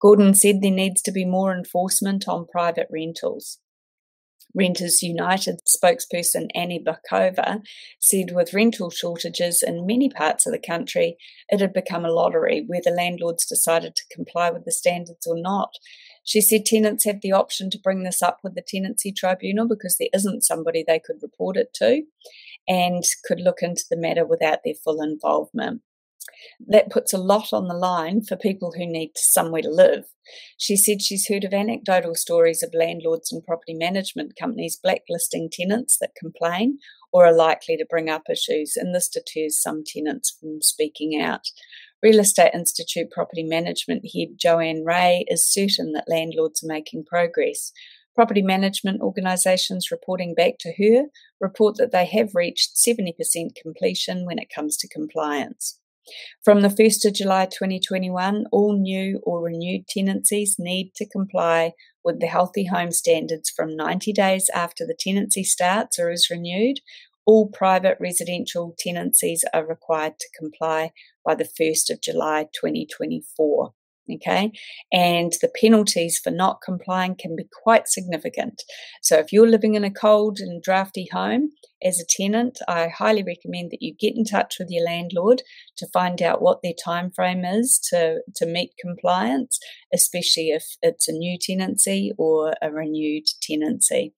Gordon 0.00 0.34
said 0.34 0.56
there 0.60 0.70
needs 0.70 1.00
to 1.02 1.12
be 1.12 1.24
more 1.24 1.56
enforcement 1.56 2.28
on 2.28 2.46
private 2.46 2.86
rentals. 2.92 3.60
Renters 4.54 5.02
United 5.02 5.60
spokesperson 5.66 6.48
Annie 6.54 6.82
Bokova 6.82 7.60
said 7.98 8.30
with 8.32 8.54
rental 8.54 8.90
shortages 8.90 9.62
in 9.62 9.86
many 9.86 10.08
parts 10.08 10.46
of 10.46 10.52
the 10.52 10.60
country, 10.64 11.16
it 11.48 11.60
had 11.60 11.72
become 11.72 12.04
a 12.04 12.10
lottery 12.10 12.64
whether 12.66 12.90
landlords 12.90 13.46
decided 13.46 13.96
to 13.96 14.14
comply 14.14 14.50
with 14.50 14.64
the 14.64 14.72
standards 14.72 15.26
or 15.26 15.36
not. 15.36 15.74
She 16.22 16.40
said 16.40 16.64
tenants 16.64 17.04
have 17.04 17.20
the 17.20 17.32
option 17.32 17.68
to 17.70 17.78
bring 17.78 18.04
this 18.04 18.22
up 18.22 18.38
with 18.42 18.54
the 18.54 18.62
tenancy 18.66 19.12
tribunal 19.12 19.68
because 19.68 19.96
there 19.98 20.08
isn't 20.14 20.44
somebody 20.44 20.84
they 20.86 21.00
could 21.00 21.16
report 21.20 21.56
it 21.56 21.74
to 21.74 22.02
and 22.66 23.04
could 23.26 23.40
look 23.40 23.58
into 23.60 23.84
the 23.90 23.96
matter 23.96 24.24
without 24.24 24.60
their 24.64 24.74
full 24.74 25.02
involvement. 25.02 25.82
That 26.66 26.90
puts 26.90 27.12
a 27.12 27.18
lot 27.18 27.52
on 27.52 27.68
the 27.68 27.74
line 27.74 28.22
for 28.22 28.36
people 28.36 28.72
who 28.76 28.86
need 28.86 29.12
somewhere 29.16 29.62
to 29.62 29.70
live. 29.70 30.04
She 30.56 30.76
said 30.76 31.02
she's 31.02 31.28
heard 31.28 31.44
of 31.44 31.52
anecdotal 31.52 32.14
stories 32.14 32.62
of 32.62 32.74
landlords 32.74 33.30
and 33.30 33.44
property 33.44 33.74
management 33.74 34.36
companies 34.38 34.78
blacklisting 34.82 35.50
tenants 35.52 35.98
that 36.00 36.14
complain 36.18 36.78
or 37.12 37.26
are 37.26 37.34
likely 37.34 37.76
to 37.76 37.86
bring 37.88 38.08
up 38.08 38.22
issues, 38.30 38.76
and 38.76 38.94
this 38.94 39.08
deters 39.08 39.60
some 39.60 39.84
tenants 39.86 40.36
from 40.40 40.60
speaking 40.62 41.20
out. 41.20 41.48
Real 42.02 42.20
Estate 42.20 42.52
Institute 42.52 43.10
property 43.10 43.42
management 43.42 44.04
head 44.14 44.36
Joanne 44.36 44.84
Ray 44.84 45.24
is 45.28 45.50
certain 45.50 45.92
that 45.92 46.08
landlords 46.08 46.62
are 46.62 46.68
making 46.68 47.04
progress. 47.04 47.72
Property 48.14 48.42
management 48.42 49.00
organisations 49.00 49.90
reporting 49.90 50.34
back 50.34 50.54
to 50.60 50.72
her 50.78 51.06
report 51.40 51.76
that 51.78 51.92
they 51.92 52.06
have 52.06 52.34
reached 52.34 52.76
70% 52.76 53.14
completion 53.60 54.24
when 54.24 54.38
it 54.38 54.52
comes 54.54 54.76
to 54.78 54.88
compliance. 54.88 55.78
From 56.44 56.60
the 56.60 56.68
1st 56.68 57.06
of 57.06 57.14
July 57.14 57.46
2021, 57.46 58.44
all 58.52 58.78
new 58.78 59.20
or 59.22 59.42
renewed 59.42 59.88
tenancies 59.88 60.56
need 60.58 60.92
to 60.96 61.08
comply 61.08 61.72
with 62.04 62.20
the 62.20 62.26
Healthy 62.26 62.66
Home 62.66 62.92
Standards 62.92 63.50
from 63.50 63.76
90 63.76 64.12
days 64.12 64.50
after 64.54 64.86
the 64.86 64.96
tenancy 64.98 65.42
starts 65.42 65.98
or 65.98 66.10
is 66.10 66.28
renewed. 66.30 66.80
All 67.26 67.48
private 67.48 67.96
residential 68.00 68.74
tenancies 68.78 69.44
are 69.54 69.66
required 69.66 70.18
to 70.20 70.28
comply 70.38 70.92
by 71.24 71.34
the 71.34 71.48
1st 71.58 71.90
of 71.90 72.02
July 72.02 72.48
2024. 72.52 73.72
Okay. 74.12 74.52
And 74.92 75.32
the 75.40 75.50
penalties 75.60 76.20
for 76.22 76.30
not 76.30 76.60
complying 76.62 77.16
can 77.18 77.34
be 77.34 77.46
quite 77.62 77.88
significant. 77.88 78.62
So 79.02 79.16
if 79.16 79.32
you're 79.32 79.48
living 79.48 79.74
in 79.74 79.84
a 79.84 79.90
cold 79.90 80.40
and 80.40 80.62
drafty 80.62 81.08
home 81.10 81.50
as 81.82 81.98
a 81.98 82.04
tenant, 82.06 82.58
I 82.68 82.88
highly 82.88 83.22
recommend 83.22 83.70
that 83.70 83.80
you 83.80 83.94
get 83.98 84.14
in 84.14 84.24
touch 84.24 84.56
with 84.58 84.68
your 84.70 84.84
landlord 84.84 85.42
to 85.78 85.88
find 85.92 86.20
out 86.20 86.42
what 86.42 86.60
their 86.62 86.74
time 86.84 87.12
frame 87.12 87.46
is 87.46 87.78
to, 87.90 88.20
to 88.36 88.46
meet 88.46 88.72
compliance, 88.78 89.58
especially 89.94 90.50
if 90.50 90.64
it's 90.82 91.08
a 91.08 91.12
new 91.12 91.38
tenancy 91.40 92.12
or 92.18 92.52
a 92.60 92.70
renewed 92.70 93.24
tenancy. 93.40 94.12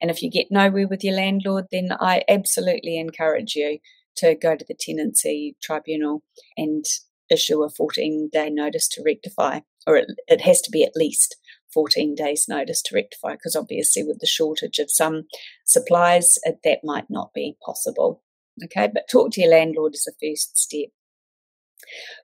And 0.00 0.08
if 0.08 0.22
you 0.22 0.30
get 0.30 0.46
nowhere 0.50 0.86
with 0.86 1.02
your 1.02 1.16
landlord, 1.16 1.64
then 1.72 1.88
I 1.98 2.22
absolutely 2.28 2.96
encourage 2.96 3.56
you 3.56 3.78
to 4.18 4.34
go 4.34 4.54
to 4.54 4.64
the 4.68 4.76
tenancy 4.78 5.56
tribunal 5.62 6.22
and 6.56 6.84
issue 7.32 7.62
a 7.62 7.70
14 7.70 8.28
day 8.32 8.50
notice 8.50 8.88
to 8.88 9.02
rectify, 9.04 9.60
or 9.86 9.96
it, 9.96 10.06
it 10.28 10.42
has 10.42 10.60
to 10.62 10.70
be 10.70 10.84
at 10.84 10.96
least 10.96 11.36
14 11.72 12.14
days 12.14 12.46
notice 12.48 12.82
to 12.82 12.94
rectify 12.94 13.32
because 13.32 13.56
obviously 13.56 14.02
with 14.02 14.18
the 14.20 14.26
shortage 14.26 14.78
of 14.78 14.90
some 14.90 15.24
supplies 15.64 16.38
that 16.64 16.80
might 16.84 17.06
not 17.08 17.32
be 17.32 17.56
possible 17.64 18.22
okay 18.62 18.90
but 18.92 19.04
talk 19.10 19.30
to 19.32 19.40
your 19.40 19.50
landlord 19.50 19.94
is 19.94 20.04
the 20.04 20.12
first 20.20 20.58
step 20.58 20.90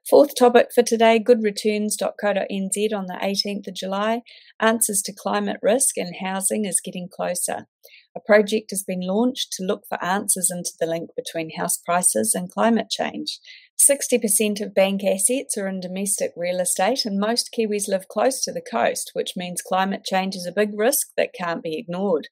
Fourth 0.09 0.35
topic 0.35 0.69
for 0.73 0.83
today 0.83 1.19
goodreturns.co.nz 1.19 2.93
on 2.93 3.05
the 3.07 3.19
18th 3.21 3.67
of 3.67 3.73
July. 3.73 4.21
Answers 4.59 5.01
to 5.03 5.13
climate 5.13 5.57
risk 5.61 5.97
and 5.97 6.15
housing 6.21 6.65
is 6.65 6.81
getting 6.81 7.09
closer. 7.11 7.67
A 8.15 8.19
project 8.19 8.71
has 8.71 8.83
been 8.83 9.01
launched 9.01 9.51
to 9.53 9.63
look 9.63 9.83
for 9.87 10.03
answers 10.03 10.49
into 10.49 10.71
the 10.79 10.87
link 10.87 11.11
between 11.15 11.57
house 11.57 11.77
prices 11.77 12.33
and 12.33 12.49
climate 12.49 12.89
change. 12.89 13.39
60% 13.79 14.59
of 14.61 14.73
bank 14.73 15.03
assets 15.05 15.57
are 15.57 15.67
in 15.67 15.79
domestic 15.79 16.31
real 16.35 16.59
estate, 16.59 17.05
and 17.05 17.17
most 17.17 17.49
Kiwis 17.57 17.87
live 17.87 18.09
close 18.09 18.41
to 18.43 18.51
the 18.51 18.61
coast, 18.61 19.11
which 19.13 19.37
means 19.37 19.61
climate 19.61 20.03
change 20.03 20.35
is 20.35 20.45
a 20.45 20.51
big 20.51 20.71
risk 20.77 21.07
that 21.15 21.33
can't 21.33 21.63
be 21.63 21.77
ignored. 21.77 22.27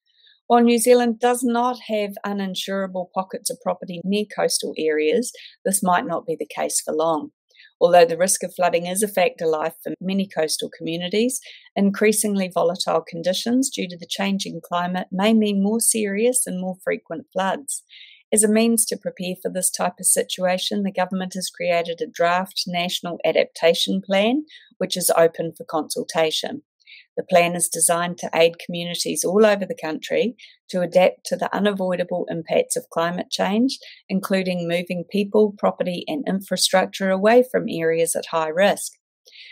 While 0.48 0.64
New 0.64 0.78
Zealand 0.78 1.20
does 1.20 1.44
not 1.44 1.78
have 1.88 2.16
uninsurable 2.26 3.08
pockets 3.14 3.50
of 3.50 3.62
property 3.62 4.02
near 4.04 4.26
coastal 4.34 4.74
areas, 4.78 5.32
this 5.64 5.82
might 5.82 6.06
not 6.06 6.26
be 6.26 6.36
the 6.38 6.46
case 6.46 6.82
for 6.82 6.94
long. 6.94 7.32
Although 7.80 8.06
the 8.06 8.18
risk 8.18 8.44
of 8.44 8.54
flooding 8.56 8.86
is 8.86 9.04
a 9.04 9.08
fact 9.08 9.42
of 9.42 9.50
life 9.50 9.76
for 9.84 9.94
many 10.02 10.28
coastal 10.28 10.70
communities, 10.76 11.40
increasingly 11.76 12.50
volatile 12.54 13.04
conditions 13.08 13.70
due 13.70 13.88
to 13.88 13.98
the 13.98 14.08
changing 14.10 14.62
climate 14.68 15.08
may 15.12 15.34
mean 15.34 15.64
more 15.64 15.80
serious 15.80 16.46
and 16.46 16.60
more 16.60 16.76
frequent 16.84 17.28
floods. 17.32 17.84
As 18.34 18.44
a 18.44 18.50
means 18.50 18.86
to 18.86 18.98
prepare 18.98 19.36
for 19.42 19.50
this 19.50 19.70
type 19.70 20.00
of 20.00 20.06
situation, 20.06 20.84
the 20.84 20.92
government 20.92 21.34
has 21.36 21.50
created 21.50 22.02
a 22.02 22.08
draft 22.08 22.64
national 22.68 23.20
adaptation 23.24 24.02
plan, 24.02 24.44
which 24.80 24.98
is 24.98 25.12
open 25.16 25.54
for 25.56 25.64
consultation. 25.64 26.64
The 27.16 27.24
plan 27.24 27.56
is 27.56 27.70
designed 27.70 28.18
to 28.20 28.30
aid 28.36 28.60
communities 28.60 29.24
all 29.24 29.46
over 29.46 29.66
the 29.66 29.78
country 29.82 30.36
to 30.70 30.82
adapt 30.82 31.26
to 31.28 31.38
the 31.38 31.54
unavoidable 31.56 32.26
impacts 32.30 32.76
of 32.76 32.90
climate 32.90 33.32
change, 33.32 33.80
including 34.10 34.68
moving 34.68 35.06
people, 35.10 35.56
property, 35.58 36.04
and 36.08 36.26
infrastructure 36.28 37.10
away 37.10 37.44
from 37.50 37.70
areas 37.70 38.16
at 38.16 38.28
high 38.28 38.50
risk. 38.50 38.92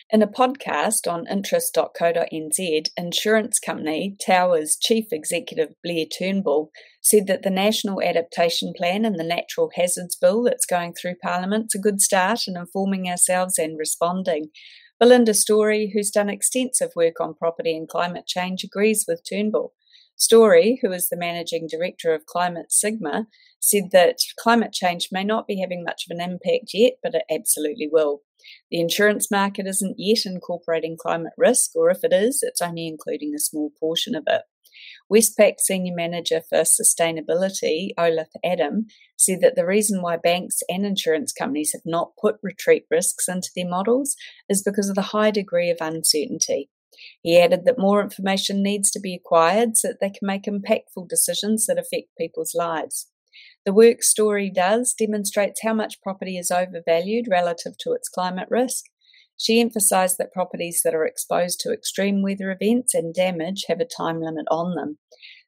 In 0.09 0.21
a 0.21 0.27
podcast 0.27 1.11
on 1.11 1.27
interest.co.nz, 1.29 2.87
insurance 2.97 3.59
company 3.59 4.15
Tower's 4.25 4.77
chief 4.81 5.05
executive 5.11 5.73
Blair 5.83 6.05
Turnbull 6.05 6.71
said 7.01 7.27
that 7.27 7.43
the 7.43 7.49
National 7.49 8.01
Adaptation 8.01 8.73
Plan 8.75 9.05
and 9.05 9.19
the 9.19 9.23
Natural 9.23 9.69
Hazards 9.75 10.15
Bill 10.15 10.43
that's 10.43 10.65
going 10.65 10.93
through 10.93 11.15
Parliament 11.21 11.67
is 11.73 11.79
a 11.79 11.81
good 11.81 12.01
start 12.01 12.41
in 12.47 12.57
informing 12.57 13.09
ourselves 13.09 13.57
and 13.57 13.77
responding. 13.77 14.49
Belinda 14.99 15.33
Storey, 15.33 15.91
who's 15.93 16.09
done 16.09 16.29
extensive 16.29 16.91
work 16.95 17.19
on 17.19 17.33
property 17.33 17.75
and 17.75 17.87
climate 17.87 18.27
change, 18.27 18.63
agrees 18.63 19.05
with 19.07 19.21
Turnbull. 19.29 19.73
Storey, 20.17 20.79
who 20.81 20.91
is 20.91 21.09
the 21.09 21.17
managing 21.17 21.67
director 21.67 22.13
of 22.13 22.25
Climate 22.25 22.71
Sigma, 22.71 23.27
said 23.59 23.91
that 23.91 24.17
climate 24.39 24.71
change 24.71 25.09
may 25.11 25.23
not 25.23 25.47
be 25.47 25.59
having 25.59 25.83
much 25.83 26.05
of 26.07 26.15
an 26.15 26.21
impact 26.21 26.71
yet, 26.73 26.93
but 27.03 27.15
it 27.15 27.23
absolutely 27.29 27.89
will. 27.91 28.21
The 28.71 28.79
insurance 28.79 29.29
market 29.29 29.67
isn't 29.67 29.95
yet 29.97 30.25
incorporating 30.25 30.97
climate 30.97 31.33
risk, 31.37 31.75
or 31.75 31.89
if 31.89 32.03
it 32.03 32.13
is, 32.13 32.43
it's 32.43 32.61
only 32.61 32.87
including 32.87 33.33
a 33.35 33.39
small 33.39 33.71
portion 33.79 34.15
of 34.15 34.23
it. 34.27 34.43
Westpac 35.11 35.59
Senior 35.59 35.93
Manager 35.95 36.41
for 36.41 36.59
Sustainability, 36.59 37.89
Olaf 37.97 38.27
Adam, 38.43 38.87
said 39.17 39.39
that 39.41 39.55
the 39.55 39.65
reason 39.65 40.01
why 40.01 40.17
banks 40.17 40.59
and 40.67 40.85
insurance 40.85 41.31
companies 41.31 41.71
have 41.73 41.85
not 41.85 42.11
put 42.19 42.37
retreat 42.41 42.85
risks 42.89 43.27
into 43.27 43.49
their 43.55 43.67
models 43.67 44.15
is 44.49 44.63
because 44.63 44.89
of 44.89 44.95
the 44.95 45.01
high 45.01 45.31
degree 45.31 45.69
of 45.69 45.77
uncertainty. 45.79 46.69
He 47.21 47.39
added 47.39 47.65
that 47.65 47.79
more 47.79 48.01
information 48.01 48.63
needs 48.63 48.91
to 48.91 48.99
be 48.99 49.15
acquired 49.15 49.77
so 49.77 49.89
that 49.89 49.99
they 50.01 50.09
can 50.09 50.27
make 50.27 50.43
impactful 50.43 51.07
decisions 51.09 51.65
that 51.65 51.79
affect 51.79 52.17
people's 52.17 52.53
lives. 52.55 53.07
The 53.65 53.73
work 53.73 54.03
Storey 54.03 54.49
does 54.49 54.93
demonstrates 54.93 55.61
how 55.63 55.73
much 55.73 56.01
property 56.01 56.37
is 56.37 56.51
overvalued 56.51 57.27
relative 57.29 57.77
to 57.79 57.93
its 57.93 58.09
climate 58.09 58.47
risk 58.49 58.85
she 59.37 59.59
emphasised 59.59 60.17
that 60.17 60.31
properties 60.31 60.81
that 60.83 60.95
are 60.95 61.05
exposed 61.05 61.59
to 61.61 61.73
extreme 61.73 62.21
weather 62.21 62.51
events 62.51 62.93
and 62.93 63.13
damage 63.13 63.65
have 63.67 63.79
a 63.79 63.85
time 63.85 64.21
limit 64.21 64.45
on 64.49 64.75
them. 64.75 64.97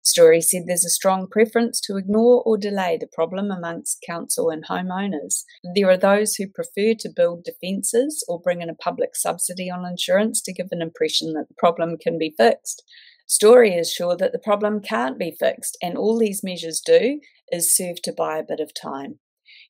Storey 0.07 0.39
said 0.39 0.63
there's 0.65 0.85
a 0.85 0.89
strong 0.89 1.27
preference 1.29 1.81
to 1.81 1.97
ignore 1.97 2.41
or 2.45 2.57
delay 2.57 2.97
the 2.97 3.09
problem 3.11 3.51
amongst 3.51 4.01
council 4.07 4.49
and 4.49 4.65
homeowners. 4.65 5.43
There 5.75 5.89
are 5.89 5.97
those 5.97 6.35
who 6.35 6.47
prefer 6.47 6.93
to 6.99 7.09
build 7.13 7.43
defences 7.43 8.23
or 8.29 8.39
bring 8.39 8.61
in 8.61 8.69
a 8.69 8.73
public 8.73 9.17
subsidy 9.17 9.69
on 9.69 9.85
insurance 9.85 10.41
to 10.43 10.53
give 10.53 10.67
an 10.71 10.81
impression 10.81 11.33
that 11.33 11.49
the 11.49 11.55
problem 11.57 11.97
can 11.97 12.17
be 12.17 12.33
fixed. 12.37 12.83
Storey 13.27 13.73
is 13.73 13.91
sure 13.91 14.15
that 14.15 14.31
the 14.31 14.39
problem 14.39 14.79
can't 14.79 15.19
be 15.19 15.35
fixed, 15.37 15.77
and 15.81 15.97
all 15.97 16.17
these 16.17 16.41
measures 16.41 16.79
do 16.79 17.19
is 17.51 17.75
serve 17.75 18.01
to 18.03 18.13
buy 18.13 18.37
a 18.37 18.45
bit 18.47 18.61
of 18.61 18.71
time. 18.73 19.19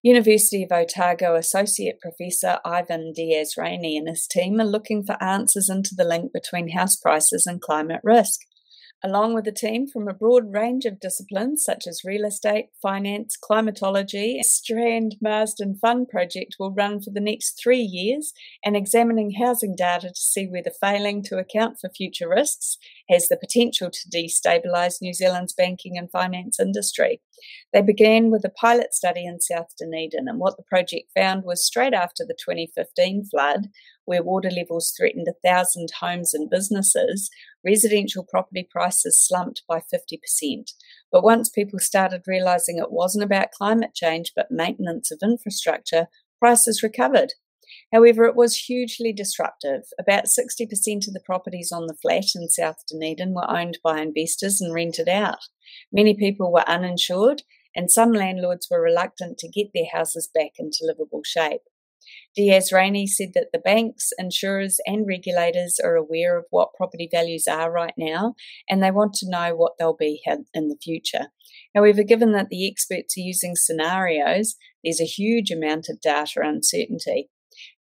University 0.03 0.61
of 0.61 0.71
Otago 0.71 1.33
Associate 1.33 1.99
Professor 1.99 2.59
Ivan 2.63 3.11
Diaz 3.11 3.55
Rainey 3.57 3.97
and 3.97 4.07
his 4.07 4.27
team 4.27 4.61
are 4.61 4.65
looking 4.65 5.03
for 5.03 5.21
answers 5.21 5.67
into 5.67 5.95
the 5.97 6.03
link 6.03 6.31
between 6.31 6.77
house 6.77 6.95
prices 6.95 7.47
and 7.47 7.59
climate 7.59 8.01
risk. 8.03 8.41
Along 9.03 9.33
with 9.33 9.47
a 9.47 9.51
team 9.51 9.87
from 9.87 10.07
a 10.07 10.13
broad 10.13 10.51
range 10.53 10.85
of 10.85 10.99
disciplines 10.99 11.63
such 11.63 11.85
as 11.87 12.03
real 12.03 12.25
estate, 12.25 12.69
finance, 12.81 13.37
climatology. 13.37 14.41
Strand 14.43 15.15
Marsden 15.21 15.75
Fund 15.75 16.09
project 16.09 16.55
will 16.59 16.71
run 16.71 17.01
for 17.01 17.11
the 17.11 17.19
next 17.19 17.59
three 17.61 17.81
years 17.81 18.33
and 18.63 18.75
examining 18.75 19.31
housing 19.31 19.75
data 19.75 20.09
to 20.09 20.15
see 20.15 20.47
whether 20.47 20.71
failing 20.81 21.23
to 21.23 21.37
account 21.37 21.79
for 21.79 21.89
future 21.89 22.29
risks 22.29 22.77
has 23.09 23.27
the 23.27 23.37
potential 23.37 23.89
to 23.89 24.09
destabilise 24.09 25.01
New 25.01 25.13
Zealand's 25.13 25.53
banking 25.53 25.97
and 25.97 26.11
finance 26.11 26.59
industry. 26.59 27.21
They 27.73 27.81
began 27.81 28.31
with 28.31 28.43
a 28.45 28.49
pilot 28.49 28.93
study 28.93 29.25
in 29.25 29.39
South 29.39 29.67
Dunedin, 29.77 30.27
and 30.27 30.39
what 30.39 30.57
the 30.57 30.63
project 30.63 31.11
found 31.15 31.43
was 31.43 31.65
straight 31.65 31.93
after 31.93 32.25
the 32.25 32.35
2015 32.35 33.25
flood, 33.25 33.67
where 34.05 34.23
water 34.23 34.49
levels 34.49 34.93
threatened 34.97 35.27
a 35.27 35.47
thousand 35.47 35.89
homes 35.99 36.33
and 36.33 36.49
businesses, 36.49 37.29
residential 37.63 38.23
property 38.23 38.67
prices 38.69 39.19
slumped 39.19 39.63
by 39.67 39.81
50%. 39.93 40.71
But 41.11 41.23
once 41.23 41.49
people 41.49 41.79
started 41.79 42.23
realising 42.25 42.77
it 42.77 42.91
wasn't 42.91 43.23
about 43.23 43.51
climate 43.51 43.93
change 43.93 44.31
but 44.35 44.51
maintenance 44.51 45.11
of 45.11 45.19
infrastructure, 45.21 46.07
prices 46.39 46.83
recovered. 46.83 47.33
However, 47.93 48.25
it 48.25 48.35
was 48.35 48.55
hugely 48.55 49.13
disruptive. 49.13 49.83
About 49.99 50.25
60% 50.25 51.07
of 51.07 51.13
the 51.13 51.21
properties 51.25 51.71
on 51.71 51.87
the 51.87 51.95
flat 52.01 52.25
in 52.35 52.49
South 52.49 52.77
Dunedin 52.87 53.33
were 53.33 53.49
owned 53.49 53.79
by 53.83 54.01
investors 54.01 54.59
and 54.59 54.73
rented 54.73 55.07
out. 55.07 55.39
Many 55.91 56.13
people 56.13 56.51
were 56.51 56.67
uninsured, 56.67 57.43
and 57.75 57.91
some 57.91 58.11
landlords 58.11 58.67
were 58.69 58.81
reluctant 58.81 59.37
to 59.37 59.49
get 59.49 59.67
their 59.73 59.85
houses 59.93 60.29
back 60.33 60.51
into 60.59 60.79
livable 60.81 61.21
shape. 61.25 61.61
Diaz 62.35 62.71
Rainey 62.71 63.07
said 63.07 63.31
that 63.33 63.49
the 63.51 63.59
banks, 63.59 64.11
insurers, 64.17 64.79
and 64.85 65.07
regulators 65.07 65.79
are 65.83 65.95
aware 65.95 66.37
of 66.37 66.45
what 66.51 66.73
property 66.73 67.09
values 67.11 67.47
are 67.47 67.71
right 67.71 67.93
now 67.97 68.35
and 68.69 68.81
they 68.81 68.91
want 68.91 69.13
to 69.15 69.29
know 69.29 69.55
what 69.55 69.73
they'll 69.77 69.95
be 69.95 70.21
in 70.53 70.69
the 70.69 70.77
future. 70.81 71.27
However, 71.75 72.03
given 72.03 72.31
that 72.33 72.49
the 72.49 72.69
experts 72.69 73.17
are 73.17 73.21
using 73.21 73.55
scenarios, 73.55 74.55
there's 74.83 75.01
a 75.01 75.05
huge 75.05 75.51
amount 75.51 75.87
of 75.89 75.99
data 75.99 76.39
uncertainty. 76.41 77.29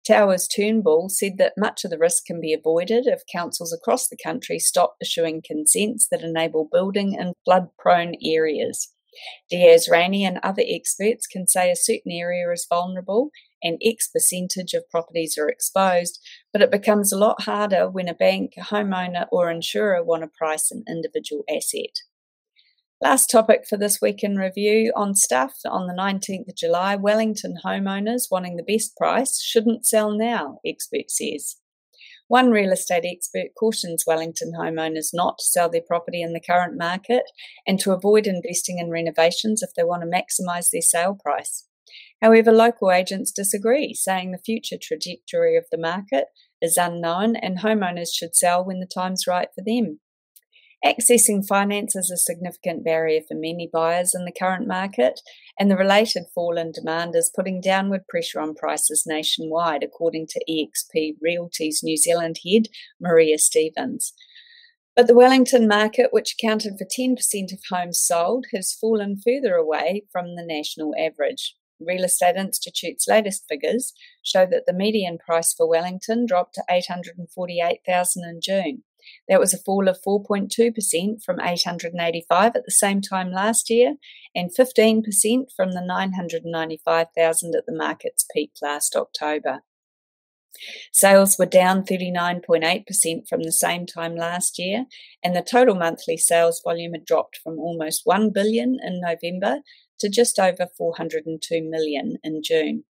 Tower's 0.06 0.46
Turnbull 0.46 1.08
said 1.08 1.36
that 1.38 1.54
much 1.56 1.84
of 1.84 1.90
the 1.90 1.98
risk 1.98 2.26
can 2.26 2.40
be 2.40 2.52
avoided 2.52 3.06
if 3.06 3.22
councils 3.30 3.72
across 3.72 4.08
the 4.08 4.16
country 4.16 4.58
stop 4.58 4.94
issuing 5.02 5.42
consents 5.44 6.06
that 6.10 6.22
enable 6.22 6.68
building 6.70 7.14
in 7.14 7.32
flood 7.44 7.68
prone 7.78 8.14
areas. 8.24 8.92
Diaz 9.50 9.88
Rainey 9.90 10.24
and 10.24 10.38
other 10.42 10.62
experts 10.64 11.26
can 11.26 11.48
say 11.48 11.70
a 11.70 11.76
certain 11.76 12.12
area 12.12 12.50
is 12.52 12.66
vulnerable 12.68 13.30
and 13.62 13.80
X 13.82 14.08
percentage 14.08 14.74
of 14.74 14.88
properties 14.90 15.36
are 15.38 15.48
exposed, 15.48 16.20
but 16.52 16.62
it 16.62 16.70
becomes 16.70 17.12
a 17.12 17.18
lot 17.18 17.42
harder 17.42 17.90
when 17.90 18.08
a 18.08 18.14
bank, 18.14 18.52
a 18.58 18.60
homeowner, 18.60 19.26
or 19.32 19.50
insurer 19.50 20.04
want 20.04 20.22
to 20.22 20.28
price 20.28 20.70
an 20.70 20.84
individual 20.88 21.44
asset. 21.50 22.02
Last 23.02 23.26
topic 23.26 23.66
for 23.68 23.76
this 23.76 23.98
week 24.00 24.24
in 24.24 24.36
review 24.36 24.90
on 24.96 25.14
stuff 25.14 25.52
on 25.66 25.86
the 25.86 25.92
19th 25.92 26.48
of 26.48 26.56
July 26.56 26.96
Wellington 26.96 27.56
homeowners 27.62 28.28
wanting 28.30 28.56
the 28.56 28.62
best 28.62 28.96
price 28.96 29.38
shouldn't 29.38 29.84
sell 29.84 30.16
now, 30.16 30.60
expert 30.64 31.10
says. 31.10 31.56
One 32.28 32.50
real 32.50 32.72
estate 32.72 33.04
expert 33.04 33.48
cautions 33.58 34.04
Wellington 34.06 34.54
homeowners 34.58 35.10
not 35.12 35.36
to 35.38 35.44
sell 35.44 35.68
their 35.68 35.82
property 35.86 36.22
in 36.22 36.32
the 36.32 36.40
current 36.40 36.78
market 36.78 37.24
and 37.66 37.78
to 37.80 37.92
avoid 37.92 38.26
investing 38.26 38.78
in 38.78 38.90
renovations 38.90 39.62
if 39.62 39.74
they 39.76 39.84
want 39.84 40.02
to 40.02 40.08
maximise 40.08 40.70
their 40.70 40.80
sale 40.80 41.18
price. 41.22 41.68
However, 42.22 42.50
local 42.50 42.90
agents 42.90 43.30
disagree, 43.30 43.92
saying 43.92 44.32
the 44.32 44.38
future 44.38 44.78
trajectory 44.80 45.58
of 45.58 45.66
the 45.70 45.78
market 45.78 46.28
is 46.62 46.78
unknown 46.78 47.36
and 47.36 47.58
homeowners 47.58 48.08
should 48.14 48.34
sell 48.34 48.64
when 48.64 48.80
the 48.80 48.86
time's 48.86 49.26
right 49.26 49.48
for 49.54 49.62
them. 49.62 50.00
Accessing 50.86 51.44
finance 51.44 51.96
is 51.96 52.12
a 52.12 52.16
significant 52.16 52.84
barrier 52.84 53.20
for 53.26 53.34
many 53.34 53.68
buyers 53.72 54.14
in 54.14 54.24
the 54.24 54.30
current 54.30 54.68
market, 54.68 55.20
and 55.58 55.68
the 55.68 55.76
related 55.76 56.26
fall 56.32 56.56
in 56.56 56.70
demand 56.70 57.16
is 57.16 57.32
putting 57.34 57.60
downward 57.60 58.06
pressure 58.08 58.38
on 58.38 58.54
prices 58.54 59.02
nationwide, 59.04 59.82
according 59.82 60.28
to 60.28 60.44
EXP 60.48 61.16
Realty's 61.20 61.80
New 61.82 61.96
Zealand 61.96 62.36
head, 62.46 62.68
Maria 63.00 63.36
Stevens. 63.36 64.12
But 64.94 65.08
the 65.08 65.16
Wellington 65.16 65.66
market, 65.66 66.12
which 66.12 66.36
accounted 66.38 66.74
for 66.78 66.84
10% 66.86 67.18
of 67.52 67.58
homes 67.68 68.00
sold, 68.00 68.46
has 68.54 68.72
fallen 68.72 69.16
further 69.16 69.56
away 69.56 70.04
from 70.12 70.36
the 70.36 70.46
national 70.46 70.94
average. 70.96 71.56
Real 71.80 72.04
Estate 72.04 72.36
Institute's 72.36 73.08
latest 73.08 73.44
figures 73.48 73.92
show 74.22 74.46
that 74.46 74.66
the 74.66 74.72
median 74.72 75.18
price 75.18 75.52
for 75.52 75.68
Wellington 75.68 76.26
dropped 76.26 76.54
to 76.54 76.64
848,000 76.70 78.24
in 78.24 78.40
June. 78.40 78.84
That 79.28 79.40
was 79.40 79.52
a 79.52 79.58
fall 79.58 79.88
of 79.88 79.98
4.2% 80.06 81.22
from 81.24 81.40
885 81.40 82.56
at 82.56 82.64
the 82.64 82.70
same 82.70 83.00
time 83.00 83.30
last 83.30 83.70
year 83.70 83.96
and 84.34 84.50
15% 84.54 85.02
from 85.56 85.72
the 85.72 85.82
995,000 85.82 87.54
at 87.54 87.66
the 87.66 87.74
market's 87.74 88.26
peak 88.32 88.52
last 88.62 88.94
October. 88.96 89.62
Sales 90.92 91.36
were 91.38 91.46
down 91.46 91.84
39.8% 91.84 93.28
from 93.28 93.42
the 93.42 93.52
same 93.52 93.86
time 93.86 94.16
last 94.16 94.58
year, 94.58 94.86
and 95.22 95.36
the 95.36 95.42
total 95.42 95.74
monthly 95.74 96.16
sales 96.16 96.62
volume 96.64 96.92
had 96.92 97.04
dropped 97.04 97.38
from 97.42 97.58
almost 97.58 98.02
1 98.04 98.30
billion 98.32 98.78
in 98.82 99.00
November 99.00 99.60
to 99.98 100.08
just 100.08 100.38
over 100.38 100.66
402 100.76 101.62
million 101.62 102.16
in 102.22 102.42
June. 102.42 102.84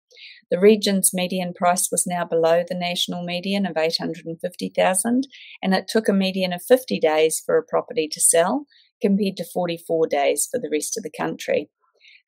The 0.50 0.60
region's 0.60 1.12
median 1.12 1.54
price 1.54 1.90
was 1.90 2.06
now 2.06 2.24
below 2.24 2.62
the 2.66 2.74
national 2.74 3.24
median 3.24 3.66
of 3.66 3.76
850,000 3.76 5.26
and 5.62 5.74
it 5.74 5.88
took 5.88 6.08
a 6.08 6.12
median 6.12 6.52
of 6.52 6.62
50 6.62 7.00
days 7.00 7.42
for 7.44 7.58
a 7.58 7.64
property 7.64 8.08
to 8.12 8.20
sell 8.20 8.66
compared 9.02 9.36
to 9.38 9.44
44 9.44 10.06
days 10.06 10.48
for 10.50 10.60
the 10.60 10.70
rest 10.70 10.96
of 10.96 11.02
the 11.02 11.10
country. 11.10 11.68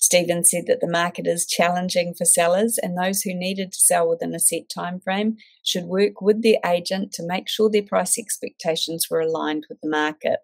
Stevens 0.01 0.51
said 0.51 0.65
that 0.67 0.81
the 0.81 0.89
market 0.89 1.27
is 1.27 1.47
challenging 1.47 2.15
for 2.15 2.25
sellers 2.25 2.79
and 2.81 2.97
those 2.97 3.23
who 3.23 3.35
needed 3.35 3.73
to 3.73 3.81
sell 3.81 4.09
within 4.09 4.35
a 4.35 4.39
set 4.39 4.69
time 4.69 5.01
frame 5.01 5.37
should 5.65 5.85
work 5.85 6.21
with 6.21 6.43
their 6.43 6.59
agent 6.65 7.13
to 7.13 7.27
make 7.27 7.49
sure 7.49 7.69
their 7.69 7.83
price 7.83 8.17
expectations 8.17 9.09
were 9.11 9.21
aligned 9.21 9.67
with 9.69 9.81
the 9.81 9.89
market. 9.89 10.39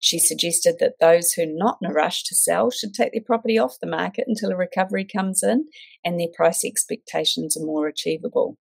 She 0.00 0.18
suggested 0.18 0.76
that 0.80 0.94
those 1.00 1.32
who 1.32 1.42
are 1.42 1.46
not 1.46 1.78
in 1.82 1.90
a 1.90 1.92
rush 1.92 2.24
to 2.24 2.34
sell 2.34 2.70
should 2.70 2.94
take 2.94 3.12
their 3.12 3.22
property 3.22 3.58
off 3.58 3.80
the 3.80 3.86
market 3.86 4.24
until 4.26 4.50
a 4.50 4.56
recovery 4.56 5.04
comes 5.04 5.42
in 5.42 5.66
and 6.04 6.18
their 6.18 6.28
price 6.34 6.64
expectations 6.64 7.56
are 7.56 7.64
more 7.64 7.86
achievable. 7.86 8.56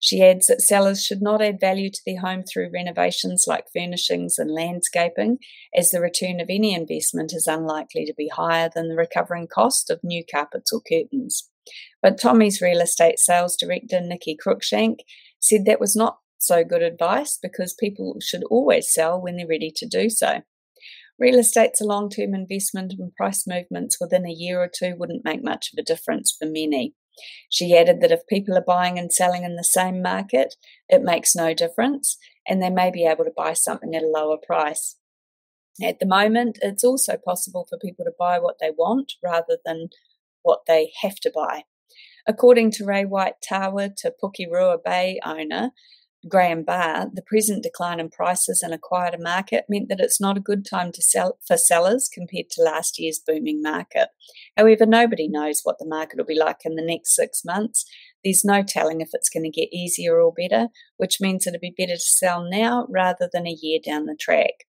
She 0.00 0.22
adds 0.22 0.46
that 0.46 0.62
sellers 0.62 1.04
should 1.04 1.22
not 1.22 1.40
add 1.40 1.60
value 1.60 1.90
to 1.90 2.00
their 2.04 2.20
home 2.20 2.42
through 2.42 2.72
renovations 2.72 3.44
like 3.46 3.72
furnishings 3.72 4.38
and 4.38 4.50
landscaping, 4.50 5.38
as 5.74 5.90
the 5.90 6.00
return 6.00 6.40
of 6.40 6.48
any 6.50 6.74
investment 6.74 7.32
is 7.32 7.46
unlikely 7.46 8.04
to 8.06 8.14
be 8.16 8.28
higher 8.28 8.68
than 8.74 8.88
the 8.88 8.96
recovering 8.96 9.46
cost 9.46 9.90
of 9.90 10.00
new 10.02 10.24
carpets 10.28 10.72
or 10.72 10.80
curtains. 10.80 11.48
But 12.02 12.20
Tommy's 12.20 12.60
real 12.60 12.80
estate 12.80 13.18
sales 13.18 13.56
director, 13.56 14.00
Nikki 14.00 14.36
Cruikshank, 14.36 15.00
said 15.38 15.66
that 15.66 15.80
was 15.80 15.94
not 15.94 16.18
so 16.38 16.64
good 16.64 16.82
advice 16.82 17.38
because 17.40 17.74
people 17.74 18.16
should 18.20 18.42
always 18.44 18.92
sell 18.92 19.20
when 19.20 19.36
they're 19.36 19.46
ready 19.46 19.72
to 19.76 19.86
do 19.86 20.08
so. 20.10 20.42
Real 21.20 21.38
estate's 21.38 21.82
a 21.82 21.84
long 21.84 22.08
term 22.08 22.34
investment, 22.34 22.94
and 22.98 23.14
price 23.14 23.46
movements 23.46 23.98
within 24.00 24.26
a 24.26 24.32
year 24.32 24.62
or 24.62 24.70
two 24.74 24.94
wouldn't 24.96 25.24
make 25.24 25.44
much 25.44 25.70
of 25.70 25.78
a 25.78 25.84
difference 25.84 26.34
for 26.36 26.46
many. 26.46 26.94
She 27.50 27.76
added 27.76 28.00
that 28.00 28.10
if 28.10 28.26
people 28.26 28.56
are 28.56 28.64
buying 28.66 28.98
and 28.98 29.12
selling 29.12 29.44
in 29.44 29.56
the 29.56 29.64
same 29.64 30.00
market, 30.00 30.54
it 30.88 31.02
makes 31.02 31.36
no 31.36 31.52
difference, 31.52 32.16
and 32.48 32.62
they 32.62 32.70
may 32.70 32.90
be 32.90 33.04
able 33.04 33.24
to 33.24 33.32
buy 33.36 33.52
something 33.52 33.94
at 33.94 34.02
a 34.02 34.06
lower 34.06 34.38
price. 34.38 34.96
At 35.82 36.00
the 36.00 36.06
moment, 36.06 36.58
it's 36.62 36.84
also 36.84 37.18
possible 37.22 37.66
for 37.68 37.78
people 37.78 38.06
to 38.06 38.12
buy 38.18 38.38
what 38.38 38.56
they 38.58 38.70
want 38.70 39.12
rather 39.22 39.58
than 39.64 39.88
what 40.42 40.60
they 40.66 40.92
have 41.02 41.16
to 41.16 41.32
buy. 41.34 41.64
According 42.26 42.70
to 42.72 42.86
Ray 42.86 43.04
White 43.04 43.34
Tawa, 43.46 43.90
Te 43.94 44.08
Pukerua 44.22 44.78
Bay 44.82 45.20
owner, 45.24 45.72
Graham 46.28 46.64
Barr, 46.64 47.08
the 47.12 47.22
present 47.22 47.62
decline 47.62 47.98
in 47.98 48.10
prices 48.10 48.62
and 48.62 48.74
a 48.74 48.78
quieter 48.78 49.18
market 49.18 49.64
meant 49.70 49.88
that 49.88 50.00
it's 50.00 50.20
not 50.20 50.36
a 50.36 50.40
good 50.40 50.66
time 50.66 50.92
to 50.92 51.02
sell 51.02 51.38
for 51.46 51.56
sellers 51.56 52.10
compared 52.12 52.50
to 52.50 52.62
last 52.62 52.98
year's 52.98 53.18
booming 53.18 53.62
market. 53.62 54.08
However, 54.56 54.84
nobody 54.84 55.28
knows 55.28 55.60
what 55.64 55.78
the 55.78 55.88
market 55.88 56.18
will 56.18 56.26
be 56.26 56.38
like 56.38 56.58
in 56.64 56.76
the 56.76 56.84
next 56.84 57.16
six 57.16 57.42
months. 57.44 57.86
There's 58.22 58.44
no 58.44 58.62
telling 58.62 59.00
if 59.00 59.10
it's 59.14 59.30
going 59.30 59.44
to 59.44 59.50
get 59.50 59.72
easier 59.72 60.20
or 60.20 60.32
better, 60.32 60.68
which 60.98 61.22
means 61.22 61.46
it'd 61.46 61.60
be 61.60 61.74
better 61.76 61.94
to 61.94 62.00
sell 62.00 62.46
now 62.48 62.86
rather 62.90 63.28
than 63.32 63.46
a 63.46 63.56
year 63.58 63.80
down 63.82 64.04
the 64.04 64.16
track. 64.18 64.66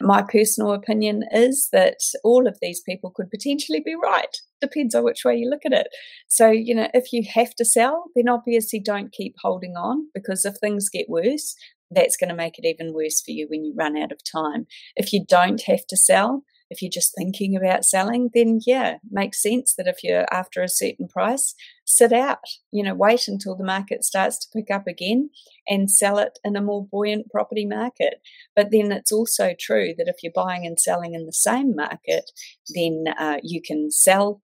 My 0.00 0.22
personal 0.22 0.72
opinion 0.72 1.24
is 1.32 1.68
that 1.72 1.98
all 2.24 2.46
of 2.46 2.58
these 2.60 2.80
people 2.80 3.10
could 3.10 3.30
potentially 3.30 3.80
be 3.84 3.94
right. 3.94 4.36
Depends 4.60 4.94
on 4.94 5.04
which 5.04 5.24
way 5.24 5.36
you 5.36 5.48
look 5.48 5.62
at 5.64 5.72
it. 5.72 5.88
So, 6.28 6.50
you 6.50 6.74
know, 6.74 6.88
if 6.94 7.12
you 7.12 7.22
have 7.34 7.54
to 7.56 7.64
sell, 7.64 8.06
then 8.14 8.28
obviously 8.28 8.80
don't 8.80 9.12
keep 9.12 9.34
holding 9.42 9.76
on 9.76 10.08
because 10.14 10.44
if 10.44 10.56
things 10.56 10.88
get 10.88 11.08
worse, 11.08 11.54
that's 11.90 12.16
going 12.16 12.28
to 12.28 12.34
make 12.34 12.58
it 12.58 12.66
even 12.66 12.92
worse 12.92 13.20
for 13.20 13.30
you 13.30 13.46
when 13.48 13.64
you 13.64 13.74
run 13.76 13.96
out 13.96 14.12
of 14.12 14.20
time. 14.24 14.66
If 14.96 15.12
you 15.12 15.24
don't 15.26 15.62
have 15.62 15.86
to 15.88 15.96
sell, 15.96 16.44
if 16.70 16.82
you're 16.82 16.90
just 16.90 17.14
thinking 17.16 17.56
about 17.56 17.84
selling, 17.84 18.30
then 18.34 18.60
yeah, 18.66 18.98
makes 19.10 19.42
sense 19.42 19.74
that 19.74 19.86
if 19.86 20.02
you're 20.02 20.26
after 20.32 20.62
a 20.62 20.68
certain 20.68 21.08
price, 21.08 21.54
sit 21.84 22.12
out, 22.12 22.38
you 22.70 22.82
know, 22.82 22.94
wait 22.94 23.26
until 23.28 23.56
the 23.56 23.64
market 23.64 24.04
starts 24.04 24.38
to 24.38 24.48
pick 24.54 24.70
up 24.70 24.86
again 24.86 25.30
and 25.66 25.90
sell 25.90 26.18
it 26.18 26.38
in 26.44 26.56
a 26.56 26.62
more 26.62 26.86
buoyant 26.86 27.30
property 27.30 27.64
market. 27.64 28.20
But 28.54 28.70
then 28.70 28.92
it's 28.92 29.12
also 29.12 29.54
true 29.58 29.94
that 29.96 30.08
if 30.08 30.16
you're 30.22 30.32
buying 30.34 30.66
and 30.66 30.78
selling 30.78 31.14
in 31.14 31.26
the 31.26 31.32
same 31.32 31.74
market, 31.74 32.30
then 32.74 33.04
uh, 33.18 33.38
you 33.42 33.62
can 33.62 33.90
sell 33.90 34.42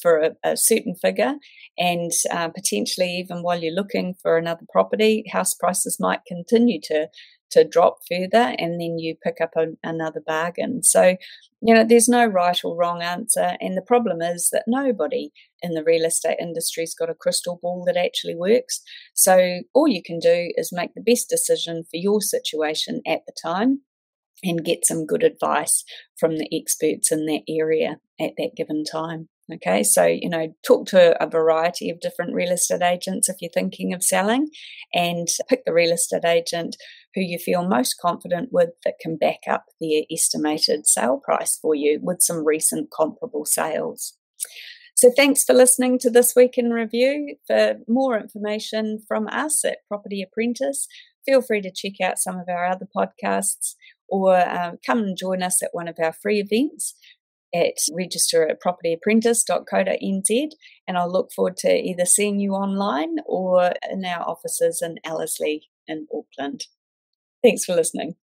for 0.00 0.18
a, 0.18 0.30
a 0.42 0.56
certain 0.56 0.94
figure, 0.94 1.34
and 1.76 2.10
uh, 2.30 2.48
potentially 2.48 3.10
even 3.18 3.42
while 3.42 3.62
you're 3.62 3.74
looking 3.74 4.14
for 4.22 4.38
another 4.38 4.64
property, 4.72 5.24
house 5.30 5.54
prices 5.54 5.98
might 6.00 6.20
continue 6.26 6.80
to 6.82 7.08
to 7.50 7.64
drop 7.64 7.98
further, 8.08 8.54
and 8.58 8.80
then 8.80 8.98
you 8.98 9.16
pick 9.22 9.40
up 9.40 9.50
a, 9.56 9.66
another 9.82 10.20
bargain. 10.26 10.82
So, 10.82 11.16
you 11.60 11.74
know, 11.74 11.84
there's 11.84 12.08
no 12.08 12.26
right 12.26 12.58
or 12.64 12.76
wrong 12.76 13.02
answer, 13.02 13.56
and 13.60 13.76
the 13.76 13.82
problem 13.82 14.20
is 14.20 14.50
that 14.50 14.64
nobody 14.66 15.30
in 15.62 15.74
the 15.74 15.84
real 15.84 16.04
estate 16.04 16.38
industry's 16.40 16.94
got 16.94 17.10
a 17.10 17.14
crystal 17.14 17.58
ball 17.62 17.84
that 17.86 17.96
actually 17.96 18.34
works. 18.34 18.80
So, 19.14 19.60
all 19.74 19.88
you 19.88 20.02
can 20.02 20.18
do 20.18 20.52
is 20.56 20.72
make 20.72 20.94
the 20.94 21.02
best 21.02 21.28
decision 21.28 21.84
for 21.84 21.96
your 21.96 22.20
situation 22.20 23.02
at 23.06 23.20
the 23.26 23.32
time 23.40 23.80
and 24.42 24.64
get 24.64 24.86
some 24.86 25.06
good 25.06 25.22
advice 25.22 25.84
from 26.18 26.36
the 26.36 26.48
experts 26.52 27.10
in 27.10 27.26
that 27.26 27.42
area 27.48 27.98
at 28.20 28.32
that 28.36 28.52
given 28.56 28.84
time. 28.84 29.28
Okay, 29.52 29.84
so 29.84 30.04
you 30.04 30.28
know, 30.28 30.52
talk 30.66 30.86
to 30.88 31.22
a 31.22 31.28
variety 31.28 31.88
of 31.88 32.00
different 32.00 32.34
real 32.34 32.50
estate 32.50 32.82
agents 32.82 33.28
if 33.28 33.36
you're 33.40 33.50
thinking 33.52 33.94
of 33.94 34.02
selling, 34.02 34.48
and 34.92 35.28
pick 35.48 35.64
the 35.64 35.72
real 35.72 35.92
estate 35.92 36.24
agent 36.24 36.76
who 37.14 37.20
you 37.20 37.38
feel 37.38 37.66
most 37.66 37.94
confident 38.00 38.48
with 38.50 38.70
that 38.84 38.98
can 39.00 39.16
back 39.16 39.40
up 39.48 39.66
their 39.80 40.02
estimated 40.10 40.86
sale 40.86 41.20
price 41.24 41.58
for 41.62 41.76
you 41.76 42.00
with 42.02 42.22
some 42.22 42.44
recent 42.44 42.90
comparable 42.90 43.44
sales. 43.44 44.14
So, 44.96 45.12
thanks 45.14 45.44
for 45.44 45.52
listening 45.52 46.00
to 46.00 46.10
this 46.10 46.34
week 46.34 46.58
in 46.58 46.70
review. 46.70 47.36
For 47.46 47.76
more 47.86 48.18
information 48.18 48.98
from 49.06 49.28
us 49.28 49.64
at 49.64 49.78
Property 49.86 50.22
Apprentice, 50.22 50.88
feel 51.24 51.40
free 51.40 51.60
to 51.60 51.70
check 51.70 52.00
out 52.02 52.18
some 52.18 52.36
of 52.36 52.48
our 52.48 52.66
other 52.66 52.88
podcasts 52.96 53.74
or 54.08 54.36
um, 54.48 54.78
come 54.84 55.00
and 55.00 55.16
join 55.16 55.42
us 55.42 55.62
at 55.62 55.70
one 55.72 55.88
of 55.88 55.96
our 56.02 56.12
free 56.12 56.40
events 56.40 56.94
at 57.54 57.74
register 57.92 58.46
at 58.48 58.60
propertyapprentice.co.nz 58.60 60.50
and 60.86 60.98
I'll 60.98 61.12
look 61.12 61.32
forward 61.32 61.56
to 61.58 61.70
either 61.70 62.04
seeing 62.04 62.40
you 62.40 62.52
online 62.52 63.16
or 63.26 63.72
in 63.90 64.04
our 64.04 64.28
offices 64.28 64.82
in 64.82 64.96
Ellerslie 65.04 65.68
in 65.86 66.06
Auckland. 66.12 66.64
Thanks 67.42 67.64
for 67.64 67.74
listening. 67.74 68.16